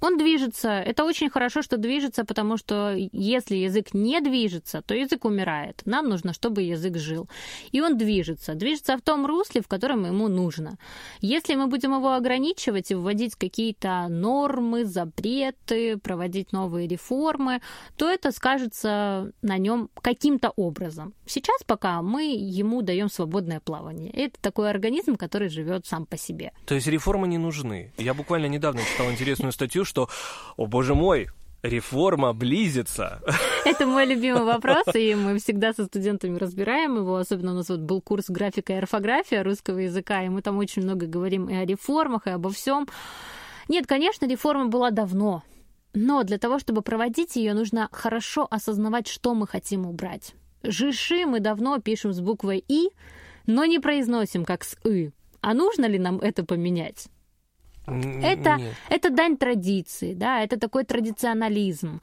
Он 0.00 0.16
движется. 0.16 0.70
Это 0.70 1.04
очень 1.04 1.30
хорошо, 1.30 1.62
что 1.62 1.76
движется, 1.76 2.24
потому 2.24 2.56
что 2.56 2.94
если 3.12 3.56
язык 3.56 3.94
не 3.94 4.20
движется, 4.20 4.82
то 4.82 4.94
язык 4.94 5.24
умирает. 5.24 5.82
Нам 5.84 6.08
нужно, 6.08 6.32
чтобы 6.32 6.62
язык 6.62 6.96
жил. 6.96 7.28
И 7.72 7.80
он 7.80 7.96
движется. 7.96 8.54
Движется 8.54 8.96
в 8.96 9.02
том 9.02 9.26
русле, 9.26 9.60
в 9.60 9.68
котором 9.68 10.04
ему 10.06 10.28
нужно. 10.28 10.78
Если 11.20 11.54
мы 11.54 11.66
будем 11.66 11.94
его 11.94 12.12
ограничивать 12.12 12.90
и 12.90 12.94
вводить 12.94 13.34
какие-то 13.34 14.06
нормы, 14.08 14.84
запреты, 14.84 15.96
проводить 15.98 16.52
новые 16.52 16.88
реформы, 16.88 17.60
то 17.96 18.08
это 18.08 18.32
скажется 18.32 19.32
на 19.42 19.58
нем 19.58 19.90
каким-то 20.00 20.50
образом. 20.56 21.14
Сейчас 21.26 21.62
пока 21.66 22.02
мы 22.02 22.24
ему 22.24 22.82
даем 22.82 23.08
свободное 23.08 23.60
плавание. 23.60 24.10
Это 24.10 24.40
такой 24.40 24.70
организм, 24.70 25.16
который 25.16 25.48
живет 25.48 25.86
сам 25.86 26.06
по 26.06 26.16
себе. 26.16 26.52
То 26.66 26.74
есть 26.74 26.86
реформы 26.86 27.28
не 27.28 27.38
нужны. 27.38 27.92
Я 27.96 28.14
буквально 28.14 28.46
недавно 28.46 28.82
читал 28.82 29.10
интересную 29.10 29.52
статью, 29.52 29.79
что, 29.84 30.08
о 30.56 30.66
боже 30.66 30.94
мой, 30.94 31.28
реформа 31.62 32.32
близится. 32.32 33.20
Это 33.64 33.86
мой 33.86 34.06
любимый 34.06 34.44
вопрос, 34.44 34.84
и 34.94 35.14
мы 35.14 35.38
всегда 35.38 35.72
со 35.72 35.84
студентами 35.84 36.38
разбираем 36.38 36.96
его. 36.96 37.16
Особенно 37.16 37.52
у 37.52 37.54
нас 37.54 37.68
вот 37.68 37.80
был 37.80 38.00
курс 38.00 38.26
графика 38.28 38.72
и 38.72 38.76
орфография 38.76 39.42
русского 39.42 39.78
языка, 39.78 40.22
и 40.22 40.28
мы 40.28 40.42
там 40.42 40.58
очень 40.58 40.82
много 40.82 41.06
говорим 41.06 41.48
и 41.48 41.54
о 41.54 41.64
реформах, 41.64 42.26
и 42.26 42.30
обо 42.30 42.50
всем. 42.50 42.88
Нет, 43.68 43.86
конечно, 43.86 44.26
реформа 44.26 44.66
была 44.66 44.90
давно, 44.90 45.42
но 45.92 46.22
для 46.22 46.38
того, 46.38 46.58
чтобы 46.58 46.82
проводить 46.82 47.36
ее, 47.36 47.54
нужно 47.54 47.88
хорошо 47.92 48.46
осознавать, 48.50 49.08
что 49.08 49.34
мы 49.34 49.46
хотим 49.46 49.86
убрать. 49.86 50.34
Жиши 50.62 51.26
мы 51.26 51.40
давно 51.40 51.78
пишем 51.78 52.12
с 52.12 52.20
буквой 52.20 52.64
«и», 52.66 52.90
но 53.46 53.64
не 53.64 53.78
произносим 53.78 54.44
как 54.44 54.64
с 54.64 54.76
«ы». 54.84 55.12
А 55.40 55.54
нужно 55.54 55.86
ли 55.86 55.98
нам 55.98 56.18
это 56.18 56.44
поменять? 56.44 57.06
Это, 57.90 58.56
нет. 58.56 58.74
это 58.88 59.10
дань 59.10 59.36
традиции, 59.36 60.14
да, 60.14 60.42
это 60.42 60.58
такой 60.58 60.84
традиционализм. 60.84 62.00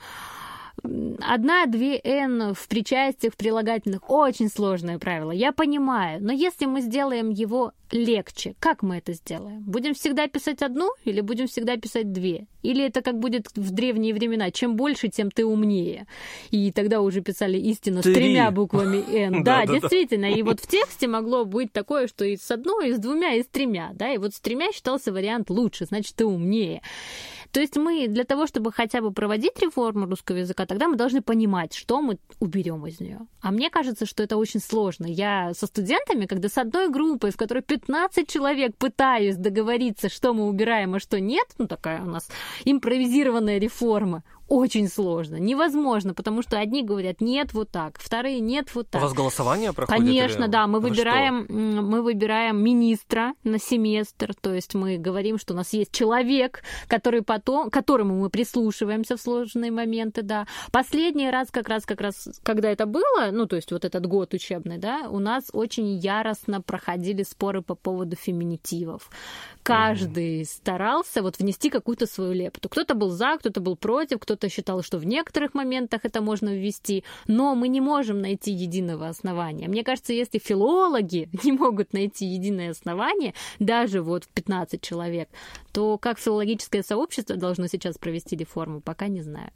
Одна-две 0.83 1.99
«н» 2.03 2.53
в 2.53 2.67
причастиях, 2.67 3.33
в 3.33 3.37
прилагательных– 3.37 4.01
очень 4.09 4.49
сложное 4.49 4.99
правило, 4.99 5.31
я 5.31 5.51
понимаю. 5.51 6.23
Но 6.23 6.31
если 6.31 6.65
мы 6.65 6.81
сделаем 6.81 7.29
его 7.29 7.73
легче, 7.91 8.55
как 8.59 8.83
мы 8.83 8.97
это 8.97 9.13
сделаем? 9.13 9.61
Будем 9.61 9.93
всегда 9.93 10.27
писать 10.27 10.61
одну 10.61 10.91
или 11.03 11.21
будем 11.21 11.47
всегда 11.47 11.77
писать 11.77 12.11
две? 12.11 12.47
Или 12.61 12.85
это 12.85 13.01
как 13.01 13.17
будет 13.17 13.47
в 13.55 13.71
древние 13.71 14.13
времена, 14.13 14.51
чем 14.51 14.75
больше, 14.75 15.07
тем 15.07 15.31
ты 15.31 15.45
умнее? 15.45 16.05
И 16.51 16.71
тогда 16.71 17.01
уже 17.01 17.21
писали 17.21 17.57
истину 17.57 18.01
Три. 18.01 18.13
с 18.13 18.15
тремя 18.15 18.51
буквами 18.51 19.03
«н». 19.15 19.43
Да, 19.43 19.65
действительно. 19.65 20.25
И 20.25 20.43
вот 20.43 20.59
в 20.59 20.67
тексте 20.67 21.07
могло 21.07 21.45
быть 21.45 21.71
такое, 21.73 22.07
что 22.07 22.23
и 22.23 22.37
с 22.37 22.51
одной, 22.51 22.89
и 22.89 22.93
с 22.93 22.99
двумя, 22.99 23.33
и 23.33 23.43
с 23.43 23.47
тремя. 23.47 23.91
Да? 23.93 24.11
И 24.11 24.17
вот 24.17 24.33
с 24.33 24.39
тремя 24.39 24.71
считался 24.71 25.11
вариант 25.11 25.49
лучше, 25.49 25.85
значит, 25.85 26.15
ты 26.15 26.25
умнее. 26.25 26.81
То 27.51 27.59
есть 27.59 27.77
мы 27.77 28.07
для 28.07 28.23
того, 28.23 28.47
чтобы 28.47 28.71
хотя 28.71 29.01
бы 29.01 29.11
проводить 29.11 29.59
реформу 29.59 30.05
русского 30.05 30.37
языка, 30.37 30.65
тогда 30.65 30.87
мы 30.87 30.95
должны 30.95 31.21
понимать, 31.21 31.73
что 31.73 32.01
мы 32.01 32.17
уберем 32.39 32.85
из 32.87 32.99
нее. 32.99 33.19
А 33.41 33.51
мне 33.51 33.69
кажется, 33.69 34.05
что 34.05 34.23
это 34.23 34.37
очень 34.37 34.59
сложно. 34.59 35.05
Я 35.05 35.53
со 35.53 35.67
студентами, 35.67 36.25
когда 36.25 36.49
с 36.49 36.57
одной 36.57 36.89
группой, 36.89 37.31
в 37.31 37.37
которой 37.37 37.61
15 37.61 38.27
человек 38.27 38.75
пытаюсь 38.77 39.35
договориться, 39.35 40.09
что 40.09 40.33
мы 40.33 40.47
убираем, 40.47 40.95
а 40.95 40.99
что 40.99 41.19
нет, 41.19 41.47
ну 41.57 41.67
такая 41.67 42.01
у 42.01 42.09
нас 42.09 42.27
импровизированная 42.65 43.59
реформа, 43.59 44.23
очень 44.47 44.87
сложно, 44.87 45.35
невозможно, 45.35 46.13
потому 46.13 46.41
что 46.41 46.57
одни 46.59 46.83
говорят 46.83 47.21
нет 47.21 47.53
вот 47.53 47.69
так, 47.69 47.99
вторые 47.99 48.39
нет 48.39 48.73
вот 48.73 48.87
У 48.87 48.89
так. 48.89 49.01
вас 49.01 49.13
голосование 49.13 49.73
проходит? 49.73 50.01
Конечно, 50.01 50.43
или 50.43 50.51
да, 50.51 50.67
мы 50.67 50.79
вы 50.79 50.89
выбираем, 50.89 51.45
м, 51.49 51.85
мы 51.89 52.01
выбираем 52.01 52.63
министра 52.63 53.33
на 53.43 53.59
семестр, 53.59 54.33
то 54.39 54.53
есть 54.53 54.73
мы 54.73 54.97
говорим, 54.97 55.37
что 55.37 55.53
у 55.53 55.57
нас 55.57 55.73
есть 55.73 55.91
человек, 55.91 56.63
который 56.87 57.21
по- 57.21 57.39
то, 57.39 57.69
к 57.69 57.73
которому 57.73 58.15
мы 58.15 58.29
прислушиваемся 58.29 59.17
в 59.17 59.21
сложные 59.21 59.71
моменты, 59.71 60.21
да. 60.21 60.47
Последний 60.71 61.29
раз, 61.29 61.49
как 61.51 61.69
раз, 61.69 61.85
как 61.85 62.01
раз, 62.01 62.29
когда 62.43 62.69
это 62.69 62.85
было, 62.85 63.29
ну, 63.31 63.45
то 63.47 63.55
есть 63.55 63.71
вот 63.71 63.85
этот 63.85 64.05
год 64.05 64.33
учебный, 64.33 64.77
да, 64.77 65.07
у 65.09 65.19
нас 65.19 65.49
очень 65.53 65.97
яростно 65.97 66.61
проходили 66.61 67.23
споры 67.23 67.61
по 67.61 67.75
поводу 67.75 68.15
феминитивов. 68.15 69.09
Каждый 69.63 70.41
mm-hmm. 70.41 70.45
старался 70.45 71.21
вот 71.21 71.39
внести 71.39 71.69
какую-то 71.69 72.07
свою 72.07 72.33
лепту. 72.33 72.69
Кто-то 72.69 72.95
был 72.95 73.09
за, 73.09 73.37
кто-то 73.37 73.59
был 73.59 73.75
против, 73.75 74.19
кто-то 74.37 74.53
считал, 74.53 74.83
что 74.83 74.99
в 74.99 75.05
некоторых 75.05 75.55
моментах 75.55 76.01
это 76.03 76.21
можно 76.21 76.55
ввести, 76.55 77.03
но 77.27 77.55
мы 77.55 77.67
не 77.67 77.81
можем 77.81 78.21
найти 78.21 78.51
единого 78.51 79.07
основания. 79.07 79.67
Мне 79.67 79.83
кажется, 79.83 80.13
если 80.13 80.37
филологи 80.37 81.29
не 81.43 81.51
могут 81.51 81.93
найти 81.93 82.25
единое 82.25 82.71
основание, 82.71 83.33
даже 83.59 84.01
вот 84.01 84.25
в 84.25 84.27
15 84.27 84.81
человек, 84.81 85.29
то 85.73 85.97
как 85.97 86.19
филологическое 86.19 86.83
сообщество 86.83 87.35
должно 87.35 87.67
сейчас 87.67 87.97
провести 87.97 88.35
реформу, 88.35 88.79
пока 88.81 89.07
не 89.07 89.21
знаю. 89.21 89.51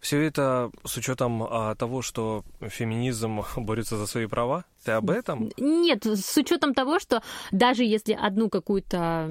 Все 0.00 0.20
это 0.20 0.70
с 0.84 0.96
учетом 0.96 1.42
а, 1.42 1.74
того, 1.74 2.02
что 2.02 2.44
феминизм 2.60 3.42
борется 3.56 3.96
за 3.96 4.06
свои 4.06 4.26
права? 4.26 4.64
Ты 4.84 4.92
об 4.92 5.10
этом? 5.10 5.50
Нет, 5.58 6.04
с 6.04 6.36
учетом 6.36 6.74
того, 6.74 6.98
что 6.98 7.22
даже 7.52 7.84
если 7.84 8.12
одну 8.12 8.48
какую-то 8.48 9.24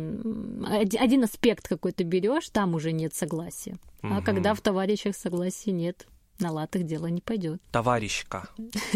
один 1.00 1.24
аспект 1.24 1.68
какой-то 1.68 2.04
берешь, 2.04 2.50
там 2.50 2.76
уже 2.76 2.92
нет 2.92 3.14
согласия. 3.14 3.78
Угу. 4.04 4.14
А 4.14 4.22
когда 4.22 4.54
в 4.54 4.62
товарищах 4.62 5.16
согласия 5.16 5.72
нет, 5.72 6.08
на 6.40 6.52
латых 6.52 6.84
дело 6.86 7.08
не 7.08 7.22
пойдет. 7.22 7.62
Товарищка 7.72 8.50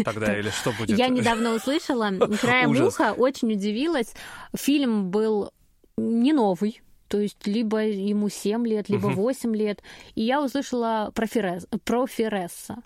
тогда 0.04 0.38
или 0.38 0.50
что 0.50 0.72
будет? 0.78 0.98
Я 0.98 1.08
недавно 1.08 1.54
услышала, 1.54 2.10
краем 2.40 2.70
уха, 2.84 3.12
очень 3.12 3.52
удивилась. 3.52 4.12
Фильм 4.54 5.10
был 5.10 5.52
не 5.96 6.32
новый, 6.32 6.82
то 7.08 7.18
есть 7.18 7.46
либо 7.46 7.84
ему 7.84 8.28
7 8.28 8.66
лет, 8.66 8.88
либо 8.88 9.06
угу. 9.06 9.22
8 9.22 9.54
лет. 9.54 9.82
И 10.14 10.22
я 10.22 10.42
услышала 10.42 11.10
про, 11.14 11.26
Ферес, 11.26 11.66
про 11.84 12.06
Фересса. 12.06 12.76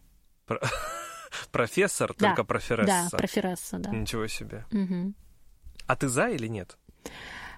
Про... 0.47 0.61
Профессор, 1.53 2.15
да, 2.19 2.29
только 2.29 2.45
про 2.45 2.59
Фересса. 2.59 3.09
Да, 3.11 3.19
про 3.19 3.27
Фересса, 3.27 3.79
да. 3.79 3.91
Ничего 3.91 4.27
себе. 4.27 4.65
Угу. 4.73 5.15
А 5.87 5.97
ты 5.97 6.09
за 6.09 6.29
или 6.29 6.49
нет? 6.49 6.77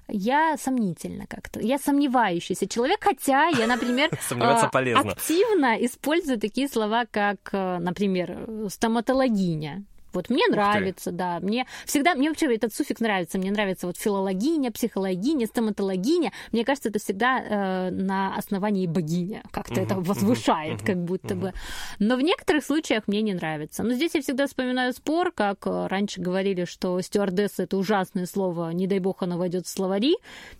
Я 0.08 0.56
сомнительно 0.56 1.26
как-то. 1.26 1.60
Я 1.60 1.78
сомневающийся 1.78 2.68
человек, 2.68 2.98
хотя 3.02 3.46
я, 3.46 3.66
например, 3.66 4.10
а, 4.38 4.68
активно 5.00 5.76
использую 5.84 6.38
такие 6.38 6.68
слова, 6.68 7.06
как, 7.10 7.50
э, 7.52 7.78
например, 7.78 8.68
стоматологиня. 8.68 9.84
Вот 10.12 10.30
мне 10.30 10.44
нравится, 10.48 11.10
да. 11.10 11.40
Мне 11.40 11.66
всегда, 11.86 12.14
мне 12.14 12.28
вообще 12.28 12.54
этот 12.54 12.74
суффикс 12.74 13.00
нравится. 13.00 13.38
Мне 13.38 13.50
нравится 13.50 13.86
вот 13.86 13.96
филологиня, 13.96 14.70
психологиня, 14.70 15.46
стоматологиня. 15.46 16.32
Мне 16.52 16.64
кажется, 16.64 16.88
это 16.88 16.98
всегда 16.98 17.40
э, 17.40 17.90
на 17.90 18.34
основании 18.36 18.86
богиня. 18.86 19.42
Как-то 19.50 19.74
uh-huh, 19.74 19.84
это 19.84 19.94
возвышает, 19.96 20.80
uh-huh, 20.80 20.86
как 20.86 21.04
будто 21.04 21.34
uh-huh. 21.34 21.40
бы. 21.40 21.52
Но 21.98 22.16
в 22.16 22.22
некоторых 22.22 22.64
случаях 22.64 23.04
мне 23.06 23.22
не 23.22 23.34
нравится. 23.34 23.82
Но 23.82 23.94
здесь 23.94 24.14
я 24.14 24.22
всегда 24.22 24.46
вспоминаю 24.46 24.92
спор, 24.92 25.32
как 25.32 25.66
э, 25.66 25.86
раньше 25.86 26.20
говорили, 26.20 26.64
что 26.64 27.00
стюардесса 27.00 27.64
это 27.64 27.76
ужасное 27.76 28.26
слово, 28.26 28.70
не 28.70 28.86
дай 28.86 28.98
бог 28.98 29.22
оно 29.22 29.38
войдет 29.38 29.66
в 29.66 29.68
словари. 29.68 30.16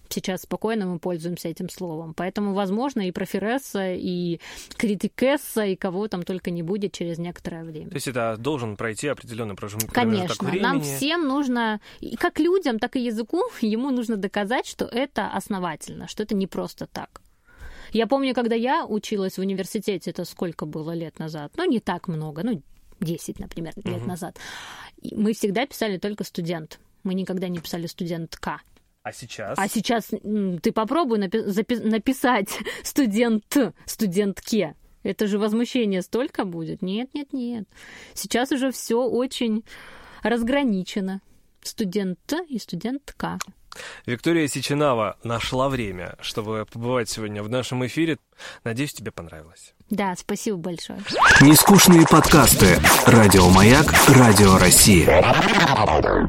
Сейчас 0.09 0.43
спокойно 0.43 0.87
мы 0.87 0.99
пользуемся 0.99 1.49
этим 1.49 1.71
словом. 1.71 2.13
Поэтому, 2.15 2.53
возможно, 2.53 3.09
и 3.09 3.13
профиресса, 3.13 3.95
и 3.95 4.41
критикесса, 4.77 5.65
и 5.65 5.77
кого 5.77 6.07
там 6.09 6.23
только 6.23 6.51
не 6.51 6.63
будет 6.63 6.93
через 6.93 7.19
некоторое 7.19 7.65
время. 7.65 7.89
То 7.89 7.97
есть 7.97 8.09
это 8.09 8.37
должен 8.39 8.77
пройти 8.77 9.09
определенный 9.09 9.42
определенный 9.51 9.57
промежуток 9.57 9.93
Конечно, 9.93 10.47
времени. 10.47 10.63
нам 10.63 10.81
всем 10.81 11.29
нужно, 11.29 11.81
и 12.01 12.17
как 12.17 12.39
людям, 12.39 12.79
так 12.79 12.97
и 12.97 13.01
языку, 13.01 13.43
ему 13.61 13.91
нужно 13.91 14.17
доказать, 14.17 14.67
что 14.67 14.85
это 14.85 15.29
основательно, 15.29 16.09
что 16.09 16.23
это 16.23 16.35
не 16.35 16.47
просто 16.47 16.87
так. 16.87 17.21
Я 17.93 18.07
помню, 18.07 18.35
когда 18.35 18.55
я 18.55 18.87
училась 18.87 19.37
в 19.37 19.41
университете, 19.41 20.11
это 20.11 20.25
сколько 20.25 20.65
было 20.65 20.93
лет 20.93 21.19
назад? 21.19 21.53
Ну, 21.57 21.65
не 21.69 21.79
так 21.79 22.09
много, 22.09 22.43
ну, 22.43 22.63
10, 23.01 23.39
например, 23.39 23.75
лет 23.85 23.99
угу. 23.99 24.09
назад. 24.09 24.39
Мы 25.11 25.35
всегда 25.35 25.67
писали 25.67 25.99
только 25.99 26.25
студент. 26.25 26.81
Мы 27.03 27.15
никогда 27.15 27.49
не 27.49 27.59
писали 27.59 27.87
студентка. 27.87 28.63
А 29.03 29.13
сейчас? 29.13 29.59
А 29.59 29.69
сейчас 29.69 30.11
ты 30.63 30.73
попробуй 30.73 31.19
напи- 31.19 31.85
написать 31.85 32.57
студент, 32.85 33.57
студентке. 33.85 34.75
Это 35.03 35.27
же 35.27 35.39
возмущение 35.39 36.03
столько 36.03 36.45
будет? 36.45 36.83
Нет, 36.83 37.11
нет, 37.15 37.33
нет. 37.33 37.69
Сейчас 38.15 38.53
уже 38.53 38.71
все 38.71 39.03
очень 39.03 39.65
разграничено. 40.23 41.21
Студент 41.63 42.19
и 42.49 42.59
студентка. 42.59 43.39
Виктория 44.07 44.49
Сеченава 44.49 45.17
нашла 45.23 45.69
время, 45.69 46.17
чтобы 46.21 46.67
побывать 46.71 47.09
сегодня 47.09 47.43
в 47.43 47.49
нашем 47.49 47.87
эфире. 47.87 48.19
Надеюсь, 48.65 48.93
тебе 48.93 49.13
понравилось. 49.13 49.75
Да, 49.91 50.15
спасибо 50.17 50.57
большое. 50.57 50.99
Нескучные 51.41 52.07
подкасты. 52.07 52.79
Радио 53.07 53.49
Маяк. 53.49 53.87
Радио 54.09 54.59
России. 54.59 55.07